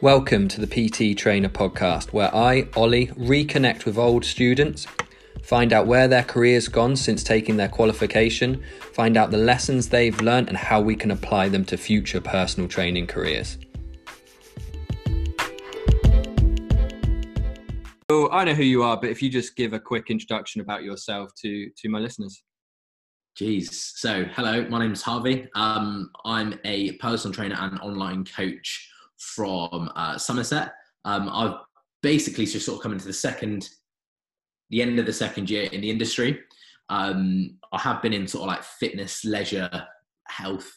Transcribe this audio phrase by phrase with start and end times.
[0.00, 4.86] Welcome to the PT Trainer podcast, where I, Ollie, reconnect with old students,
[5.42, 10.20] find out where their career's gone since taking their qualification, find out the lessons they've
[10.20, 13.58] learned, and how we can apply them to future personal training careers.
[18.08, 20.84] So I know who you are, but if you just give a quick introduction about
[20.84, 22.40] yourself to to my listeners.
[23.36, 23.72] Jeez.
[23.72, 25.48] So, hello, my name's Harvey.
[25.56, 28.88] Um, I'm a personal trainer and online coach
[29.18, 30.72] from uh, Somerset.
[31.04, 31.56] Um, I've
[32.02, 33.68] basically just sort of come into the second,
[34.70, 36.40] the end of the second year in the industry.
[36.88, 39.70] Um, I have been in sort of like fitness, leisure,
[40.28, 40.70] health,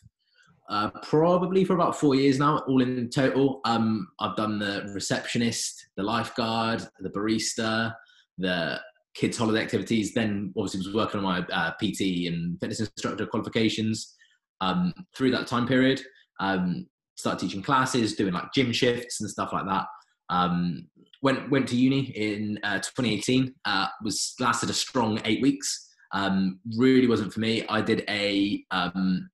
[0.70, 3.62] uh, probably for about four years now, all in total.
[3.66, 7.94] Um, I've done the receptionist, the lifeguard, the barista,
[8.38, 8.80] the
[9.13, 10.13] kids' holiday activities.
[10.13, 14.16] Then obviously was working on my uh, PT and fitness instructor qualifications
[14.62, 16.02] um, through that time period.
[16.40, 16.88] Um,
[17.21, 19.85] started teaching classes, doing like gym shifts and stuff like that.
[20.29, 20.87] Um,
[21.21, 23.54] went went to uni in uh, 2018.
[23.65, 25.87] Uh, was lasted a strong eight weeks.
[26.13, 27.65] Um, really wasn't for me.
[27.70, 29.29] I did a um,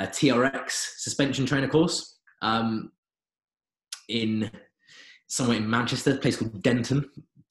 [0.00, 2.90] a TRX suspension trainer course um,
[4.08, 4.50] in
[5.28, 7.08] somewhere in Manchester, a place called Denton.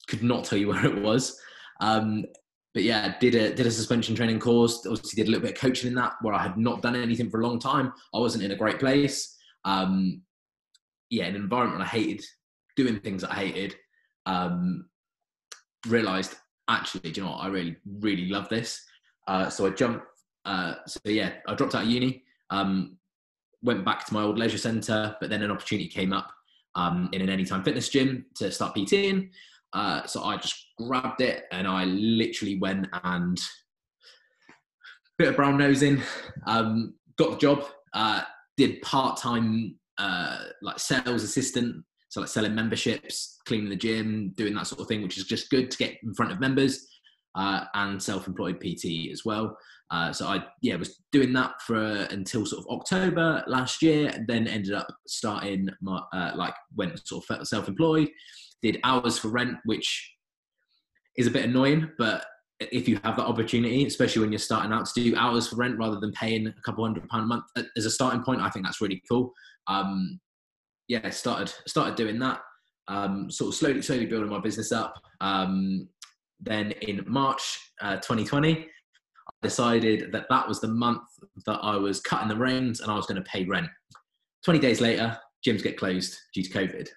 [0.08, 1.40] Could not tell you where it was.
[1.80, 2.24] Um,
[2.72, 4.86] but yeah, did a did a suspension training course.
[4.86, 7.30] Obviously, did a little bit of coaching in that where I had not done anything
[7.30, 7.92] for a long time.
[8.14, 9.36] I wasn't in a great place.
[9.64, 10.22] Um,
[11.10, 12.24] yeah, an environment I hated,
[12.76, 13.76] doing things I hated.
[14.26, 14.86] Um,
[15.88, 16.36] realized
[16.68, 17.42] actually, do you know what?
[17.42, 18.80] I really really love this.
[19.26, 20.04] Uh, so I jumped.
[20.44, 22.22] Uh, so yeah, I dropped out of uni.
[22.50, 22.96] Um,
[23.62, 26.32] went back to my old leisure centre, but then an opportunity came up
[26.76, 29.30] um, in an anytime fitness gym to start PTing.
[29.72, 33.40] Uh, so I just grabbed it and I literally went and
[35.20, 36.00] bit of brown nosing,
[36.46, 38.22] um, got the job, uh,
[38.56, 44.54] did part time uh, like sales assistant, so like selling memberships, cleaning the gym, doing
[44.54, 46.88] that sort of thing, which is just good to get in front of members,
[47.34, 49.54] uh, and self employed PT as well.
[49.90, 54.10] Uh, so I yeah was doing that for uh, until sort of October last year,
[54.14, 58.08] and then ended up starting my uh, like went sort of self employed
[58.62, 60.12] did hours for rent, which
[61.16, 62.24] is a bit annoying, but
[62.60, 65.78] if you have that opportunity, especially when you're starting out to do hours for rent
[65.78, 67.44] rather than paying a couple hundred pound a month
[67.76, 69.32] as a starting point, I think that's really cool.
[69.66, 70.20] Um,
[70.88, 72.40] yeah, started started doing that.
[72.88, 74.94] Um, sort of slowly, slowly building my business up.
[75.20, 75.88] Um,
[76.40, 78.66] then in March uh, 2020, I
[79.42, 81.02] decided that that was the month
[81.46, 83.68] that I was cutting the reins and I was going to pay rent.
[84.44, 85.16] 20 days later,
[85.46, 86.88] gyms get closed due to COVID.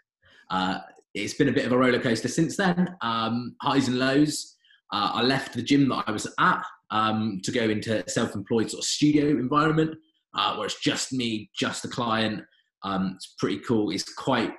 [0.49, 0.79] Uh,
[1.13, 4.55] it's been a bit of a roller coaster since then, um, highs and lows.
[4.91, 8.69] Uh, I left the gym that I was at um, to go into a self-employed
[8.69, 9.95] sort of studio environment
[10.35, 12.43] uh, where it's just me, just the client.
[12.83, 13.91] Um, it's pretty cool.
[13.91, 14.53] It's quite.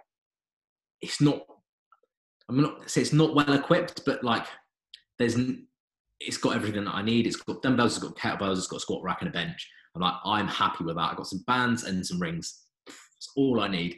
[1.03, 1.43] It's not.
[2.49, 4.47] I'm not say it's not well equipped, but like
[5.19, 5.37] there's.
[6.21, 7.27] It's got everything that I need.
[7.27, 7.97] It's got dumbbells.
[7.97, 8.57] It's got kettlebells.
[8.57, 9.69] It's got squat rack and a bench.
[9.95, 11.11] I'm like, I'm happy with that.
[11.11, 12.63] I've got some bands and some rings.
[12.87, 13.97] It's all I need.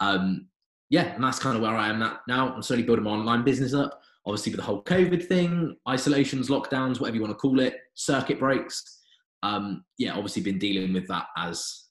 [0.00, 0.48] Um,
[0.92, 2.52] yeah, and that's kind of where I am at now.
[2.52, 4.02] I'm slowly building my online business up.
[4.26, 8.38] Obviously, with the whole COVID thing, isolations, lockdowns, whatever you want to call it, circuit
[8.38, 9.00] breaks.
[9.42, 11.84] Um, yeah, obviously been dealing with that as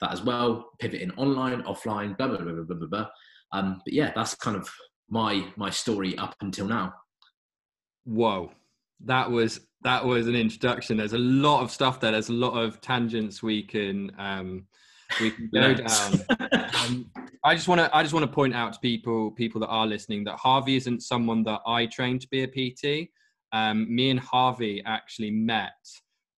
[0.00, 3.06] that as well, pivoting online, offline, blah blah blah blah blah blah.
[3.50, 4.70] Um, but yeah, that's kind of
[5.10, 6.94] my my story up until now.
[8.04, 8.52] Whoa,
[9.06, 10.98] that was that was an introduction.
[10.98, 12.12] There's a lot of stuff there.
[12.12, 14.68] There's a lot of tangents we can um,
[15.20, 16.20] we can go down.
[16.86, 17.10] Um,
[17.42, 19.86] I just want to I just want to point out to people people that are
[19.86, 23.08] listening that Harvey isn't someone that I trained to be a PT.
[23.52, 25.74] Um, me and Harvey actually met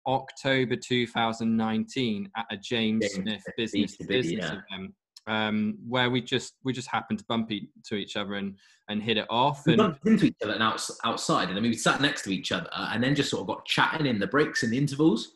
[0.07, 4.61] October 2019 at a James, James Smith business to business yeah.
[4.71, 4.95] event.
[5.29, 8.55] Um, where we just we just happened to bump to each other and
[8.89, 9.67] and hit it off.
[9.67, 12.53] We and, bumped into each other and outside, and then we sat next to each
[12.53, 15.33] other, and then just sort of got chatting in the breaks and the intervals.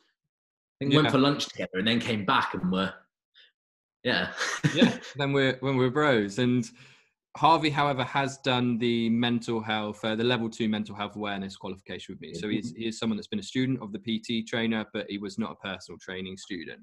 [0.77, 1.01] I think yeah.
[1.01, 2.93] went for lunch together, and then came back and were
[4.05, 4.33] yeah.
[4.75, 4.97] yeah.
[5.17, 6.39] Then we're when we're bros.
[6.39, 6.69] And
[7.37, 12.15] Harvey, however, has done the mental health, uh, the level two mental health awareness qualification
[12.15, 12.35] with me.
[12.35, 15.19] So he's he is someone that's been a student of the PT trainer, but he
[15.19, 16.81] was not a personal training student.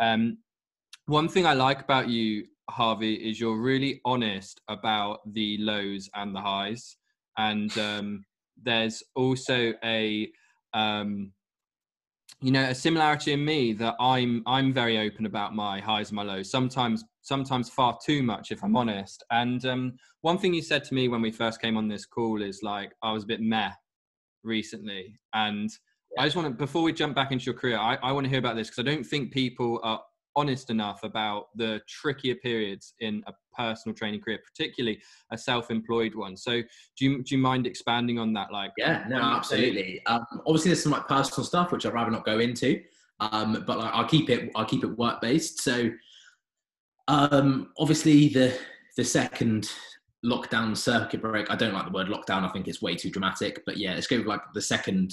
[0.00, 0.38] Um,
[1.06, 6.34] one thing I like about you, Harvey, is you're really honest about the lows and
[6.34, 6.96] the highs.
[7.38, 8.24] And um,
[8.62, 10.30] there's also a
[10.74, 11.32] um,
[12.40, 16.16] you know a similarity in me that i'm i'm very open about my highs and
[16.16, 20.62] my lows sometimes sometimes far too much if i'm honest and um, one thing you
[20.62, 23.26] said to me when we first came on this call is like i was a
[23.26, 23.70] bit meh
[24.44, 25.70] recently and
[26.14, 26.22] yeah.
[26.22, 28.30] i just want to before we jump back into your career i, I want to
[28.30, 30.00] hear about this because i don't think people are
[30.36, 35.00] honest enough about the trickier periods in a personal training career, particularly
[35.32, 36.36] a self-employed one.
[36.36, 36.62] So,
[36.96, 38.52] do you do you mind expanding on that?
[38.52, 40.00] Like, yeah, no, absolutely.
[40.06, 42.80] Um, obviously, there's some like personal stuff which I'd rather not go into,
[43.20, 44.50] um, but like, I'll keep it.
[44.54, 45.60] I'll keep it work based.
[45.60, 45.90] So,
[47.08, 48.56] um, obviously, the
[48.96, 49.70] the second
[50.24, 51.50] lockdown circuit break.
[51.50, 52.44] I don't like the word lockdown.
[52.44, 53.62] I think it's way too dramatic.
[53.64, 55.12] But yeah, let's go with like the second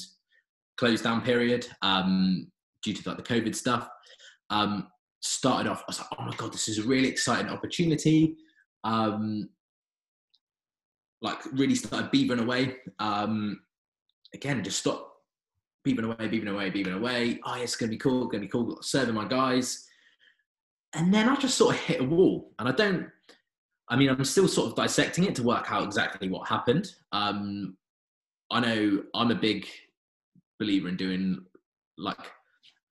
[0.77, 2.47] close down period um,
[2.83, 3.87] due to like the COVID stuff.
[4.49, 4.87] Um,
[5.25, 8.35] started off, I was like, oh my god, this is a really exciting opportunity.
[8.83, 9.49] Um,
[11.21, 12.77] like really started beavering away.
[12.99, 13.61] Um,
[14.33, 15.13] again, just stop
[15.87, 17.39] beavering away, beavering away, beavering away.
[17.45, 18.77] Oh, it's gonna be cool, gonna be cool.
[18.81, 19.85] Serving my guys,
[20.93, 23.09] and then I just sort of hit a wall, and I don't
[23.87, 26.91] I mean, I'm still sort of dissecting it to work out exactly what happened.
[27.11, 27.77] Um,
[28.51, 29.67] I know I'm a big
[30.59, 31.45] believer in doing
[31.97, 32.17] like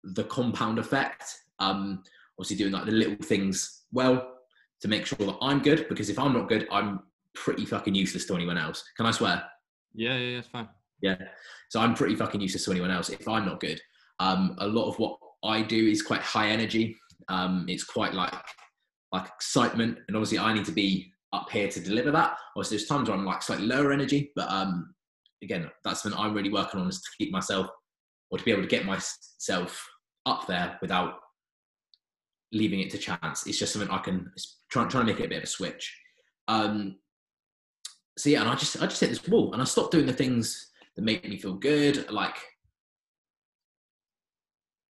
[0.05, 1.25] the compound effect.
[1.58, 2.05] Um,
[2.38, 4.35] obviously, doing like the little things well
[4.81, 5.87] to make sure that I'm good.
[5.88, 7.00] Because if I'm not good, I'm
[7.35, 8.85] pretty fucking useless to anyone else.
[8.97, 9.43] Can I swear?
[9.94, 10.69] Yeah, yeah, yeah, it's fine.
[11.03, 11.17] Yeah.
[11.69, 13.81] So I'm pretty fucking useless to anyone else if I'm not good.
[14.19, 16.97] Um, a lot of what I do is quite high energy.
[17.29, 18.33] Um, it's quite like
[19.12, 22.37] like excitement, and obviously I need to be up here to deliver that.
[22.56, 24.94] Obviously, there's times where I'm like slightly lower energy, but um,
[25.43, 27.69] again, that's something I'm really working on is to keep myself
[28.31, 29.87] or to be able to get myself
[30.25, 31.15] up there without
[32.52, 33.46] leaving it to chance.
[33.46, 34.31] It's just something I can
[34.70, 35.96] try trying to make it a bit of a switch.
[36.48, 36.96] Um,
[38.19, 40.12] so yeah, and I just I just hit this wall, and I stopped doing the
[40.12, 42.37] things that make me feel good, like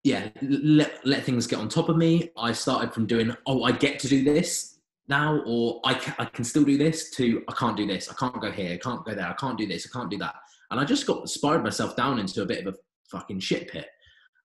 [0.06, 2.30] yeah, let let things get on top of me.
[2.36, 6.26] I started from doing, oh, I get to do this now, or I can, I
[6.26, 7.10] can still do this.
[7.16, 8.08] To I can't do this.
[8.08, 8.74] I can't go here.
[8.74, 9.26] I can't go there.
[9.26, 9.84] I can't do this.
[9.84, 10.36] I can't do that.
[10.70, 12.76] And I just got spiraled myself down into a bit of a
[13.10, 13.88] fucking shit pit.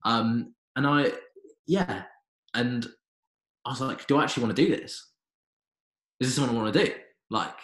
[0.03, 1.11] Um, and I,
[1.67, 2.03] yeah,
[2.55, 2.87] and
[3.65, 5.07] I was like, do I actually want to do this?
[6.19, 6.93] Is this something I want to do?
[7.29, 7.55] Like,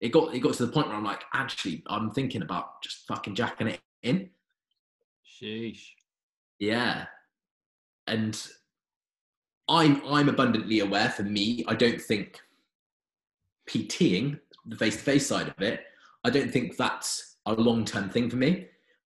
[0.00, 3.06] it got it got to the point where I'm like, actually, I'm thinking about just
[3.06, 4.30] fucking jacking it in.
[5.24, 5.82] Sheesh.
[6.58, 7.06] Yeah,
[8.06, 8.40] and
[9.68, 11.10] I'm I'm abundantly aware.
[11.10, 12.40] For me, I don't think
[13.68, 15.80] PTing the face-to-face side of it.
[16.24, 18.66] I don't think that's a long-term thing for me.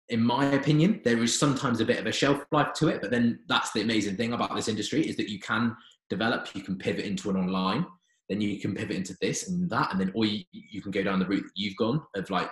[0.10, 3.12] In my opinion, there is sometimes a bit of a shelf life to it, but
[3.12, 5.76] then that's the amazing thing about this industry is that you can
[6.14, 7.86] develop, you can pivot into an online,
[8.30, 11.04] then you can pivot into this and that, and then or you, you can go
[11.04, 12.52] down the route that you've gone of like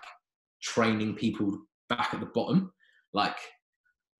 [0.62, 1.58] training people
[1.90, 2.72] back at the bottom.
[3.14, 3.38] Like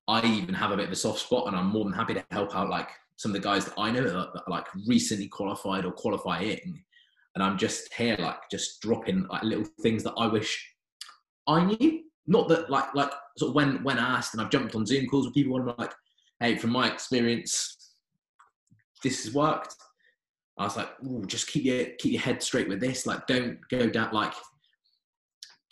[0.08, 2.26] I even have a bit of a soft spot, and I'm more than happy to
[2.32, 5.86] help out like some of the guys that I know that are, like recently qualified
[5.86, 6.84] or qualifying,
[7.36, 10.52] and I'm just here like just dropping like little things that I wish
[11.48, 12.04] I knew.
[12.28, 15.26] Not that like like sort of when when asked, and I've jumped on Zoom calls
[15.26, 15.94] with people, and I'm like,
[16.40, 17.81] hey, from my experience,
[19.04, 19.76] this has worked.
[20.58, 23.06] I was like, Ooh, just keep your keep your head straight with this.
[23.06, 24.34] Like, don't go down like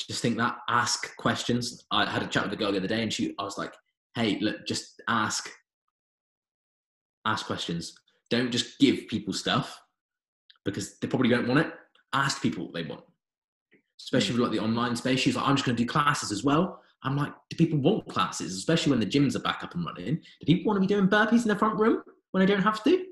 [0.07, 1.85] just think that ask questions.
[1.91, 3.73] I had a chat with a girl the other day, and she I was like,
[4.15, 5.49] hey, look, just ask,
[7.25, 7.93] ask questions.
[8.29, 9.79] Don't just give people stuff
[10.65, 11.73] because they probably don't want it.
[12.13, 13.03] Ask people what they want,
[13.99, 14.41] especially hmm.
[14.41, 15.19] with like the online space.
[15.19, 16.81] She's like, I'm just going to do classes as well.
[17.03, 20.15] I'm like, do people want classes, especially when the gyms are back up and running?
[20.15, 22.83] Do people want to be doing burpees in the front room when they don't have
[22.83, 23.05] to?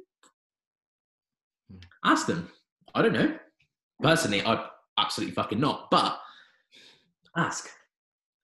[2.04, 2.50] Ask them.
[2.96, 3.38] I don't know.
[4.02, 5.90] Personally, I absolutely fucking not.
[5.92, 6.20] But
[7.36, 7.70] ask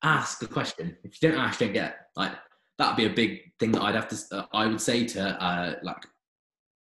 [0.03, 0.97] ask the question.
[1.03, 2.07] If you don't ask, you don't get.
[2.15, 2.33] Like
[2.77, 4.17] that'd be a big thing that I'd have to.
[4.31, 6.05] Uh, I would say to uh, like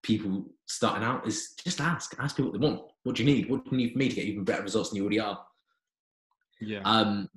[0.03, 2.15] people starting out is just ask.
[2.19, 2.83] Ask people what they want.
[3.03, 3.51] What do you need?
[3.51, 5.39] What do you need for me to get even better results than you already are?
[6.61, 6.81] Yeah.
[6.85, 7.29] Um.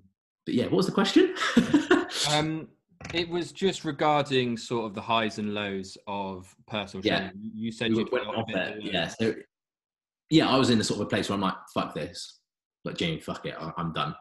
[0.45, 1.35] But yeah, what was the question?
[2.31, 2.67] um.
[3.13, 7.29] It was just regarding sort of the highs and lows of personal yeah.
[7.29, 7.51] training.
[7.55, 8.83] You said you went off it.
[8.83, 9.07] Yeah.
[9.07, 9.35] So
[10.29, 12.39] yeah, I was in a sort of a place where I'm like, fuck this.
[12.85, 13.55] Like, Jamie, fuck it.
[13.77, 14.15] I'm done.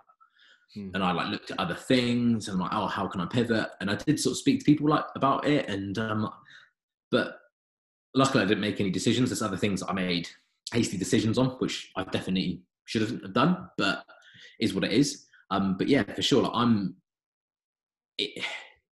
[0.75, 0.91] Hmm.
[0.95, 3.69] And I like looked at other things and I'm like, oh, how can I pivot?
[3.81, 5.69] And I did sort of speak to people like about it.
[5.69, 6.31] And um,
[7.11, 7.39] but
[8.15, 9.31] luckily I didn't make any decisions.
[9.31, 10.29] There's other things I made
[10.73, 14.05] hasty decisions on, which I definitely should have done, but
[14.59, 15.27] is what it is.
[15.51, 16.97] Um, but yeah, for sure, like, I'm.
[18.19, 18.45] It,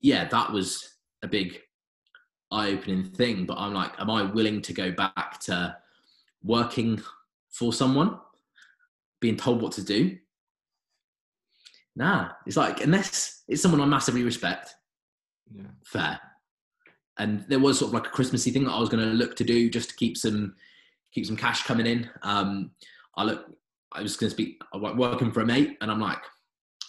[0.06, 1.60] yeah, that was a big
[2.52, 3.46] eye-opening thing.
[3.46, 5.76] But I'm like, am I willing to go back to
[6.44, 7.02] working
[7.50, 8.20] for someone,
[9.20, 10.18] being told what to do,
[11.96, 14.76] Nah, it's like unless it's someone I massively respect,
[15.54, 15.64] yeah.
[15.86, 16.20] fair.
[17.18, 19.36] And there was sort of like a Christmassy thing that I was going to look
[19.38, 20.56] to do just to keep some
[21.14, 22.10] keep some cash coming in.
[22.22, 22.72] Um,
[23.16, 23.46] I look,
[23.94, 26.20] I was going to speak working for a mate, and I'm like,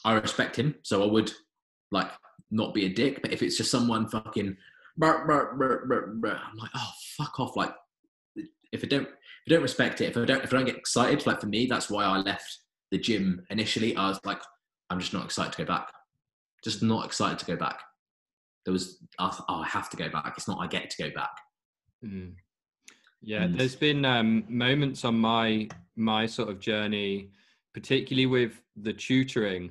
[0.04, 1.32] I respect him, so I would
[1.92, 2.10] like
[2.50, 3.22] not be a dick.
[3.22, 4.56] But if it's just someone fucking
[4.96, 6.40] brr, brr, brr.
[6.50, 7.56] I'm like, oh fuck off!
[7.56, 7.74] Like,
[8.72, 10.76] if I don't, if I don't respect it, if I don't, if I don't get
[10.76, 12.58] excited, like for me, that's why I left
[12.90, 13.96] the gym initially.
[13.96, 14.40] I was like,
[14.90, 15.88] I'm just not excited to go back.
[16.64, 17.80] Just not excited to go back.
[18.64, 20.34] There was, oh, I have to go back.
[20.36, 21.30] It's not I get to go back.
[22.04, 22.32] Mm.
[23.22, 27.30] Yeah, and there's been um, moments on my my sort of journey,
[27.74, 29.70] particularly with the tutoring.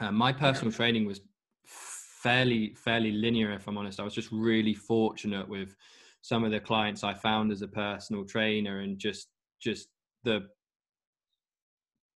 [0.00, 1.20] Uh, my personal training was
[2.24, 4.00] fairly fairly linear, if I'm honest.
[4.00, 5.76] I was just really fortunate with
[6.22, 9.28] some of the clients I found as a personal trainer, and just
[9.60, 9.88] just
[10.24, 10.46] the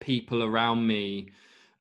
[0.00, 1.28] people around me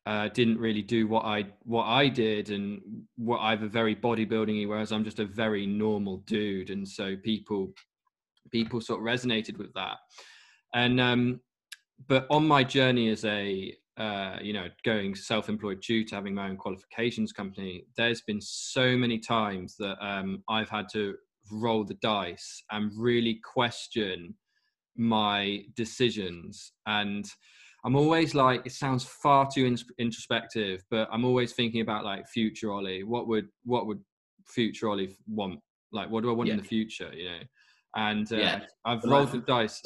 [0.06, 2.82] uh, didn't really do what I what I did, and
[3.16, 7.74] what I've a very bodybuilding, whereas I'm just a very normal dude, and so people
[8.52, 9.98] people sort of resonated with that.
[10.74, 11.40] And um,
[12.08, 16.50] but on my journey as a uh, you know going self-employed due to having my
[16.50, 21.16] own qualifications company, there's been so many times that um, I've had to
[21.51, 24.36] roll the dice and really question
[24.98, 27.25] my decisions and
[27.86, 32.72] i'm always like it sounds far too introspective but i'm always thinking about like future
[32.72, 34.00] ollie what would what would
[34.48, 35.60] future ollie want
[35.92, 36.56] like what do i want yeah.
[36.56, 37.39] in the future you know
[37.96, 38.60] and uh, yeah.
[38.86, 39.82] I've rolled the dice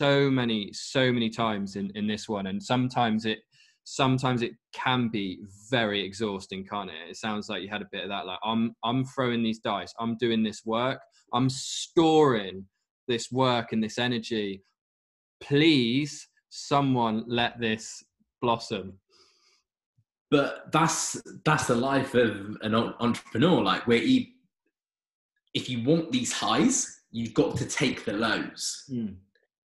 [0.00, 3.38] so many, so many times in in this one, and sometimes it
[3.84, 5.40] sometimes it can be
[5.70, 7.10] very exhausting, can't it?
[7.10, 8.26] It sounds like you had a bit of that.
[8.26, 11.00] Like I'm I'm throwing these dice, I'm doing this work,
[11.32, 12.66] I'm storing
[13.06, 14.62] this work and this energy.
[15.40, 18.02] Please, someone let this
[18.40, 18.94] blossom
[20.30, 24.24] but that's that's the life of an entrepreneur like where you
[25.54, 28.84] if you want these highs you've got to take the lows.
[28.90, 29.16] Mm.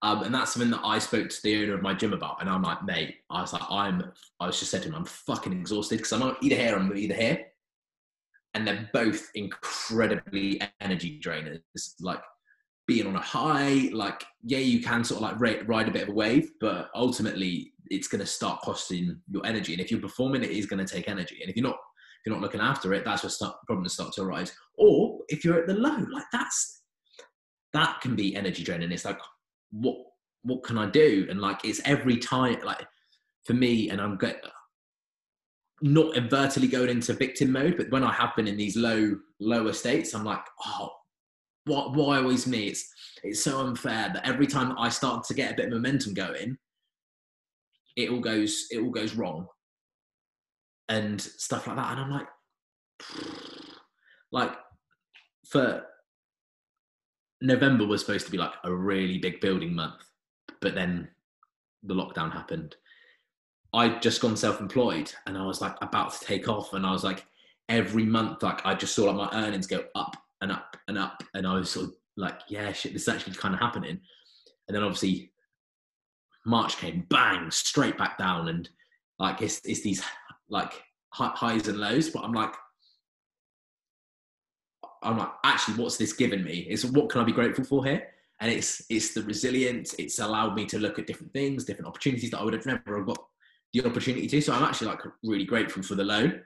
[0.03, 2.41] Um, and that's something that I spoke to the owner of my gym about.
[2.41, 5.05] And I'm like, mate, I was like, I'm, I was just said to him, I'm
[5.05, 7.45] fucking exhausted because I'm either here, I'm either here.
[8.53, 11.61] And they're both incredibly energy drainers.
[12.01, 12.19] Like
[12.85, 16.03] being on a high, like, yeah, you can sort of like ride, ride a bit
[16.03, 19.71] of a wave, but ultimately it's going to start costing your energy.
[19.71, 21.39] And if you're performing, it is going to take energy.
[21.41, 24.11] And if you're not, if you're not looking after it, that's where start, problems start
[24.13, 24.53] to arise.
[24.75, 26.81] Or if you're at the low, like that's
[27.71, 28.91] that can be energy draining.
[28.91, 29.17] It's like,
[29.73, 29.97] what
[30.43, 31.27] what can I do?
[31.29, 32.85] And like it's every time like
[33.45, 34.43] for me, and I'm get,
[35.81, 39.73] not invertedly going into victim mode, but when I have been in these low lower
[39.73, 40.89] states, I'm like, oh,
[41.65, 42.67] what why always me?
[42.67, 42.89] It's
[43.23, 46.57] it's so unfair that every time I start to get a bit of momentum going,
[47.95, 49.47] it all goes it all goes wrong.
[50.89, 51.91] And stuff like that.
[51.93, 52.27] And I'm like,
[54.31, 54.51] like
[55.47, 55.85] for
[57.43, 60.01] November was supposed to be like a really big building month,
[60.61, 61.09] but then
[61.83, 62.75] the lockdown happened.
[63.73, 67.03] I'd just gone self-employed and I was like about to take off and I was
[67.03, 67.25] like
[67.67, 71.23] every month like I just saw like my earnings go up and up and up
[71.33, 73.99] and I was sort of like yeah shit this is actually kind of happening
[74.67, 75.31] and then obviously
[76.45, 78.69] March came bang straight back down and
[79.17, 80.03] like it's, it's these
[80.49, 80.73] like
[81.11, 82.53] highs and lows but I'm like
[85.05, 86.65] I'm like, actually, what's this given me?
[86.69, 88.07] Is what can I be grateful for here?
[88.39, 89.93] And it's it's the resilience.
[89.99, 93.03] It's allowed me to look at different things, different opportunities that I would have never
[93.03, 93.23] got
[93.73, 94.41] the opportunity to.
[94.41, 96.41] So I'm actually like really grateful for the loan.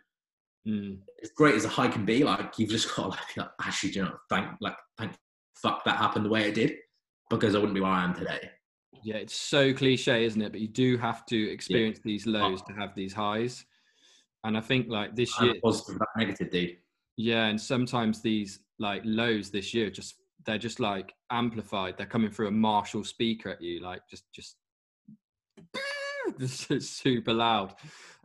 [0.67, 0.99] Mm.
[1.23, 3.93] As great as a high can be, like you've just got to like, like actually,
[3.93, 5.13] you know, thank like thank
[5.55, 6.73] fuck that happened the way it did,
[7.29, 8.51] because I wouldn't be where I am today.
[9.03, 10.51] Yeah, it's so cliche, isn't it?
[10.51, 12.11] But you do have to experience yeah.
[12.11, 13.65] these lows to have these highs.
[14.43, 16.77] And I think like this year, positive, negative, dude.
[17.17, 21.97] Yeah, and sometimes these like lows this year just they're just like amplified.
[21.97, 24.55] They're coming through a Marshall speaker at you, like just just
[26.39, 27.75] just super loud.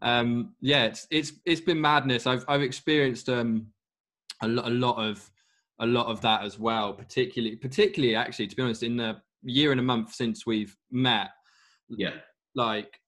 [0.03, 2.27] Um, yeah, it's it's it's been madness.
[2.27, 3.67] I've I've experienced um
[4.43, 5.31] a lot a lot of
[5.81, 6.93] a lot of that as well.
[6.93, 11.31] Particularly particularly actually, to be honest, in the year and a month since we've met.
[11.89, 12.15] Yeah.
[12.55, 13.01] Like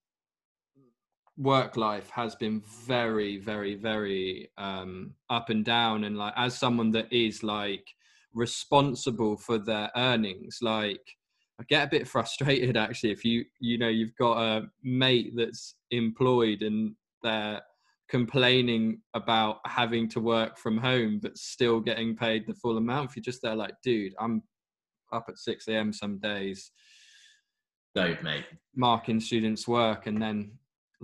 [1.36, 6.90] work life has been very very very um up and down and like as someone
[6.92, 7.84] that is like
[8.34, 11.00] responsible for their earnings like
[11.60, 15.74] i get a bit frustrated actually if you you know you've got a mate that's
[15.90, 17.60] employed and they're
[18.08, 23.16] complaining about having to work from home but still getting paid the full amount if
[23.16, 24.42] you're just there like dude i'm
[25.12, 26.70] up at 6 a.m some days
[27.94, 28.44] don't mate.
[28.76, 30.52] marking students work and then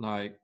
[0.01, 0.37] like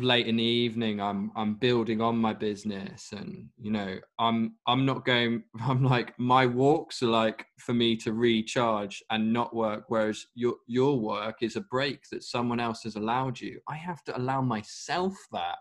[0.00, 4.84] late in the evening i'm i'm building on my business and you know i'm i'm
[4.84, 9.84] not going i'm like my walks are like for me to recharge and not work
[9.88, 14.02] whereas your your work is a break that someone else has allowed you i have
[14.04, 15.58] to allow myself that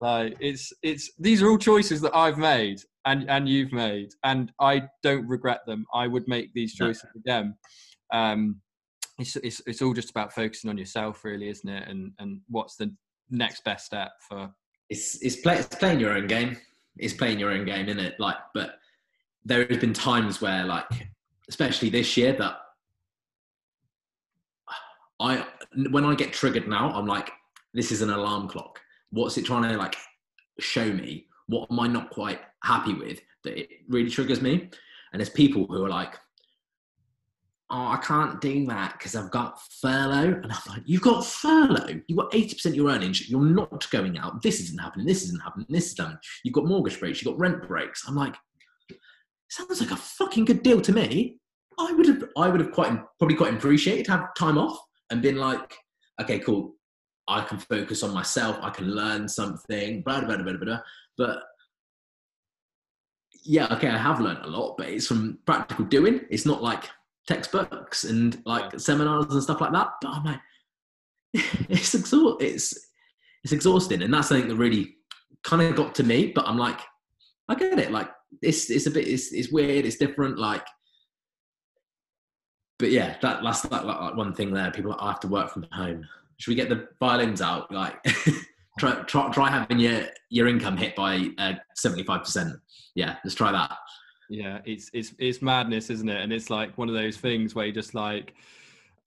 [0.00, 4.50] Like it's it's these are all choices that I've made and and you've made, and
[4.58, 5.86] I don't regret them.
[5.92, 7.20] I would make these choices no.
[7.20, 7.54] again.
[8.12, 8.60] Um,
[9.20, 11.88] it's, it's it's all just about focusing on yourself, really, isn't it?
[11.88, 12.94] And and what's the
[13.30, 14.50] next best step for?
[14.88, 16.56] It's it's, play, it's playing your own game.
[16.96, 18.18] It's playing your own game, isn't it?
[18.18, 18.74] Like, but
[19.44, 20.84] there has been times where, like,
[21.48, 22.58] especially this year, that
[25.20, 25.46] I
[25.90, 27.30] when I get triggered now, I'm like,
[27.74, 28.80] this is an alarm clock.
[29.10, 29.96] What's it trying to like
[30.58, 31.26] show me?
[31.46, 34.70] What am I not quite happy with that it really triggers me?
[35.12, 36.14] And there's people who are like,
[37.70, 40.40] oh, I can't do that because I've got furlough.
[40.42, 42.00] And I'm like, you've got furlough.
[42.06, 43.28] You've got 80% of your earnings.
[43.28, 44.42] You're not going out.
[44.42, 45.06] This isn't happening.
[45.06, 45.66] This isn't happening.
[45.70, 46.18] This is done.
[46.44, 47.22] You've got mortgage breaks.
[47.22, 48.06] You've got rent breaks.
[48.08, 48.34] I'm like,
[49.48, 51.38] sounds like a fucking good deal to me.
[51.78, 54.78] I would have, I would have quite, probably quite appreciated have time off
[55.10, 55.74] and been like,
[56.20, 56.74] okay, cool.
[57.28, 58.58] I can focus on myself.
[58.60, 60.02] I can learn something.
[60.02, 60.80] Blah blah blah blah blah.
[61.16, 61.44] But
[63.44, 66.22] yeah, okay, I have learned a lot, but it's from practical doing.
[66.28, 66.88] It's not like
[67.26, 68.78] textbooks and like yeah.
[68.78, 69.88] seminars and stuff like that.
[70.00, 70.40] But I'm like,
[71.68, 72.90] it's exhaust, it's
[73.44, 74.96] it's exhausting, and that's something that really
[75.44, 76.32] kind of got to me.
[76.34, 76.80] But I'm like,
[77.48, 77.90] I get it.
[77.90, 78.10] Like
[78.42, 79.86] it's it's a bit it's it's weird.
[79.86, 80.38] It's different.
[80.38, 80.66] Like
[82.80, 84.70] but yeah, that that's that, like, one thing there.
[84.70, 86.08] People I have to work from home.
[86.38, 87.70] Should we get the violins out?
[87.70, 88.02] Like,
[88.78, 92.56] try, try try having your your income hit by uh, seventy five percent.
[92.94, 93.76] Yeah, let's try that.
[94.30, 96.22] Yeah, it's it's it's madness, isn't it?
[96.22, 98.34] And it's like one of those things where you just like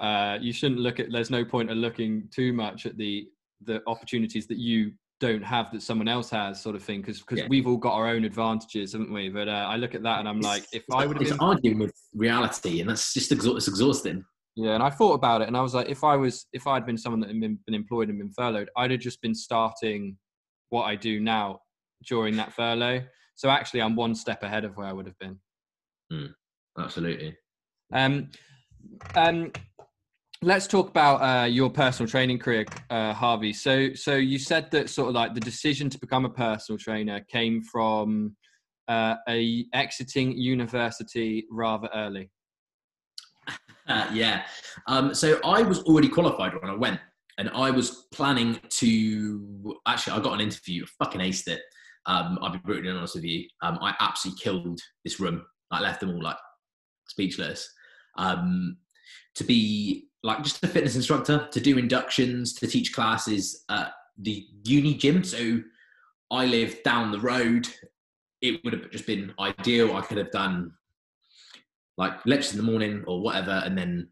[0.02, 1.12] uh, you shouldn't look at.
[1.12, 3.30] There's no point of looking too much at the
[3.66, 7.40] the opportunities that you don't have that someone else has sort of thing because because
[7.40, 7.48] yeah.
[7.50, 10.28] we've all got our own advantages haven't we but uh, i look at that and
[10.28, 13.56] i'm it's, like if i would have been arguing with reality and that's just exa-
[13.56, 14.26] it's exhausting
[14.58, 16.86] yeah and i thought about it and i was like if i was if i'd
[16.86, 20.18] been someone that had been, been employed and been furloughed i'd have just been starting
[20.72, 21.58] what i do now
[22.06, 23.02] during that furlough
[23.36, 25.38] so actually i'm one step ahead of where i would have been
[26.12, 26.34] mm,
[26.78, 27.36] absolutely
[27.94, 28.30] um
[29.16, 29.52] um
[30.44, 33.54] let's talk about uh, your personal training career, uh, Harvey.
[33.54, 37.22] So, so you said that sort of like the decision to become a personal trainer
[37.30, 38.36] came from
[38.88, 42.30] uh, a exiting university rather early.
[44.14, 44.44] Yeah.
[44.88, 47.02] Um, so I was already qualified when I went,
[47.38, 49.76] and I was planning to.
[49.86, 50.86] Actually, I got an interview.
[51.00, 51.60] Fucking aced it.
[52.06, 53.48] Um, I'll be brutally honest with you.
[53.62, 55.46] Um, I absolutely killed this room.
[55.72, 56.38] I left them all like
[57.08, 57.70] speechless.
[58.18, 58.78] Um,
[59.36, 64.46] to be like just a fitness instructor to do inductions to teach classes at the
[64.64, 65.60] uni gym so
[66.32, 67.68] i live down the road
[68.42, 70.72] it would have just been ideal i could have done
[71.98, 74.08] like lectures in the morning or whatever and then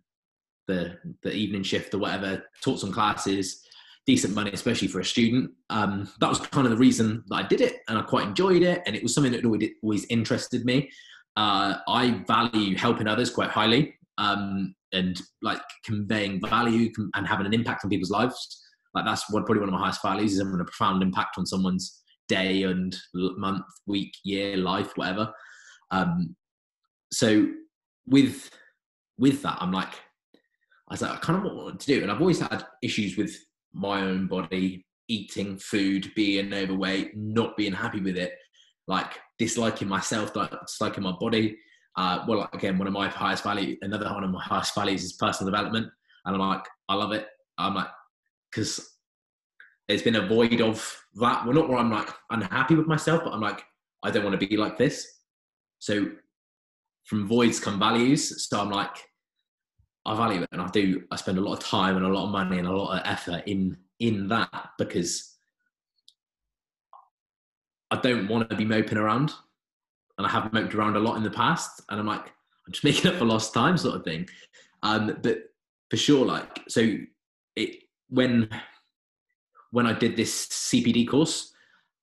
[0.67, 3.65] the the evening shift or whatever taught some classes
[4.07, 7.43] decent money especially for a student um, that was kind of the reason that i
[7.43, 10.65] did it and i quite enjoyed it and it was something that always, always interested
[10.65, 10.89] me
[11.37, 17.53] uh, i value helping others quite highly um, and like conveying value and having an
[17.53, 18.61] impact on people's lives.
[18.93, 21.45] Like that's what probably one of my highest values is having a profound impact on
[21.45, 25.33] someone's day and month, week, year, life, whatever.
[25.91, 26.35] Um,
[27.11, 27.47] so
[28.05, 28.49] with
[29.17, 29.93] with that, I'm like,
[30.89, 33.35] I was like, I kind of want to do, and I've always had issues with
[33.73, 38.33] my own body, eating food, being overweight, not being happy with it,
[38.87, 41.57] like disliking myself, like disliking my body,
[41.97, 45.13] uh, well, again, one of my highest value, another one of my highest values is
[45.13, 45.87] personal development,
[46.25, 47.27] and I'm like, I love it.
[47.57, 47.89] I'm like,
[48.51, 48.95] because
[49.87, 50.77] there's been a void of
[51.15, 51.45] that.
[51.45, 53.61] Well, not where I'm like unhappy with myself, but I'm like,
[54.03, 55.05] I don't want to be like this.
[55.79, 56.07] So
[57.05, 58.47] from voids come values.
[58.47, 58.95] So I'm like,
[60.05, 61.03] I value it, and I do.
[61.11, 63.01] I spend a lot of time and a lot of money and a lot of
[63.05, 65.37] effort in in that because
[67.91, 69.33] I don't want to be moping around
[70.17, 72.25] and I have moped around a lot in the past, and I'm like,
[72.65, 74.27] I'm just making up for lost time, sort of thing.
[74.83, 75.39] Um, but
[75.89, 76.95] for sure, like, so
[77.55, 78.49] it when
[79.71, 81.53] when I did this CPD course,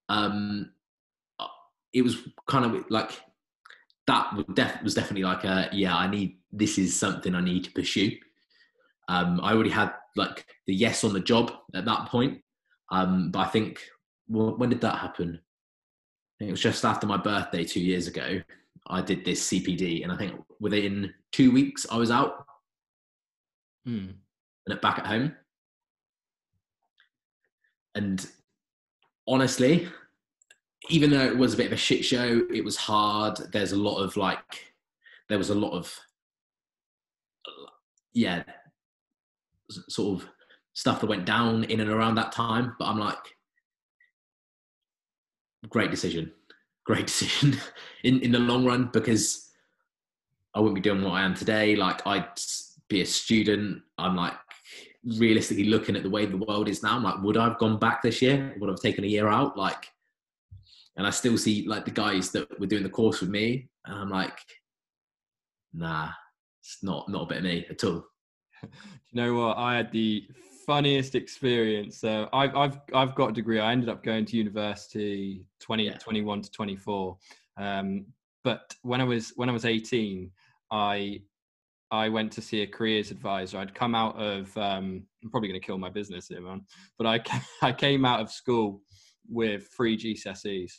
[0.09, 0.71] um,
[1.93, 3.21] it was kind of like
[4.07, 7.73] that def- was definitely like a yeah, I need this is something I need to
[7.73, 8.13] pursue.
[9.09, 12.41] Um, I already had like the yes on the job at that point,
[12.91, 13.81] um, but I think
[14.29, 15.41] well, when did that happen?
[16.41, 18.41] it was just after my birthday two years ago.
[18.87, 22.47] I did this CPD, and I think within two weeks I was out
[23.85, 24.11] hmm.
[24.67, 25.35] and back at home.
[27.95, 28.25] And
[29.27, 29.89] honestly,
[30.89, 33.37] even though it was a bit of a shit show, it was hard.
[33.53, 34.73] There's a lot of like,
[35.29, 35.93] there was a lot of,
[38.19, 38.43] yeah,
[39.71, 40.29] sort of
[40.73, 42.75] stuff that went down in and around that time.
[42.79, 43.17] But I'm like,
[45.69, 46.33] great decision.
[46.85, 47.57] Great decision
[48.03, 49.51] in in the long run because
[50.55, 51.77] I wouldn't be doing what I am today.
[51.77, 52.27] Like I'd
[52.89, 53.83] be a student.
[53.99, 54.35] I'm like
[55.05, 56.97] realistically looking at the way the world is now.
[56.97, 58.57] I'm like, would I have gone back this year?
[58.59, 59.57] Would I have taken a year out?
[59.57, 59.87] Like,
[60.97, 63.97] and I still see like the guys that were doing the course with me, and
[63.97, 64.39] I'm like,
[65.73, 66.11] nah,
[66.61, 68.05] it's not not a bit of me at all.
[68.63, 68.69] you
[69.15, 69.57] know what?
[69.57, 70.27] I had the
[70.67, 71.99] funniest experience.
[71.99, 73.59] So I've I've I've got a degree.
[73.59, 75.97] I ended up going to university 20, yeah.
[75.97, 77.17] 21 to 24.
[77.57, 78.07] Um,
[78.45, 80.31] but when I was when I was 18,
[80.71, 81.23] I
[81.91, 83.59] I went to see a careers advisor.
[83.59, 86.67] I'd come out of um, I'm probably going to kill my business here, man.
[86.99, 87.23] But I
[87.63, 88.83] I came out of school
[89.29, 90.73] with three GCSEs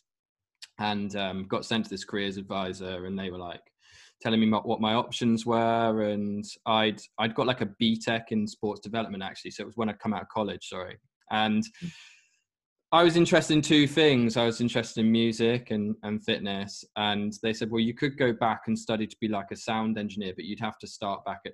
[0.79, 3.61] and um, got sent to this careers advisor, and they were like
[4.21, 8.81] telling me what my options were, and I'd I'd got like a BTEC in sports
[8.81, 10.97] development actually, so it was when I'd come out of college, sorry,
[11.31, 11.63] and.
[12.91, 14.35] I was interested in two things.
[14.35, 16.83] I was interested in music and, and fitness.
[16.95, 19.99] And they said, well, you could go back and study to be like a sound
[19.99, 21.53] engineer, but you'd have to start back at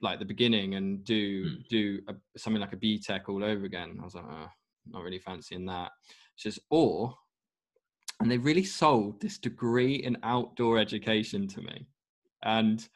[0.00, 1.68] like the beginning and do mm.
[1.68, 3.98] do a, something like a BTEC all over again.
[4.00, 4.48] I was like, oh,
[4.86, 5.90] not really fancying that.
[6.36, 7.14] She says, or
[8.24, 11.86] and they really sold this degree in outdoor education to me.
[12.42, 12.88] And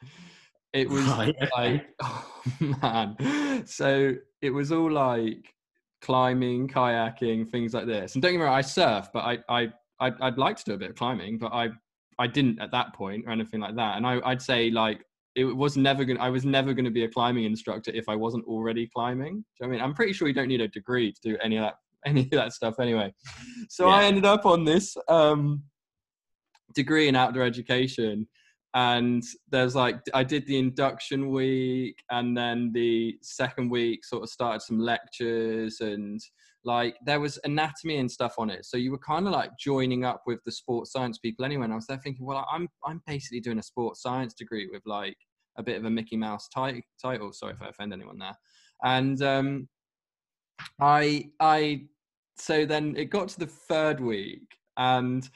[0.73, 1.35] it was right.
[1.55, 3.63] like oh man.
[3.67, 5.53] So it was all like
[6.01, 8.15] climbing kayaking things like this.
[8.15, 9.67] And don't get me wrong i surf but i i
[9.99, 11.69] I'd, I'd like to do a bit of climbing but i
[12.17, 13.97] i didn't at that point or anything like that.
[13.97, 17.03] And I, i'd say like it was never gonna, i was never going to be
[17.03, 19.45] a climbing instructor if i wasn't already climbing.
[19.59, 19.79] Do i mean?
[19.79, 22.31] I'm pretty sure you don't need a degree to do any of that any of
[22.31, 23.13] that stuff anyway.
[23.69, 23.95] So yeah.
[23.95, 25.63] I ended up on this um,
[26.75, 28.27] degree in outdoor education.
[28.75, 34.29] And there's like, I did the induction week, and then the second week sort of
[34.29, 36.19] started some lectures, and
[36.63, 38.65] like there was anatomy and stuff on it.
[38.65, 41.63] So you were kind of like joining up with the sports science people anyway.
[41.63, 44.83] And I was there thinking, well, I'm I'm basically doing a sports science degree with
[44.85, 45.17] like
[45.57, 47.33] a bit of a Mickey Mouse t- title.
[47.33, 48.37] Sorry if I offend anyone there.
[48.83, 49.67] And um,
[50.79, 51.85] I I
[52.35, 55.29] so then it got to the third week and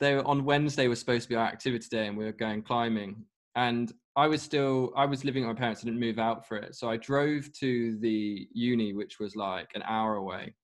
[0.00, 2.62] they were on Wednesday was supposed to be our activity day and we were going
[2.62, 3.24] climbing
[3.56, 6.56] and I was still I was living with my parents I didn't move out for
[6.56, 10.54] it so I drove to the uni which was like an hour away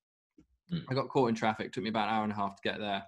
[0.73, 0.83] mm.
[0.89, 2.79] I got caught in traffic took me about an hour and a half to get
[2.79, 3.03] there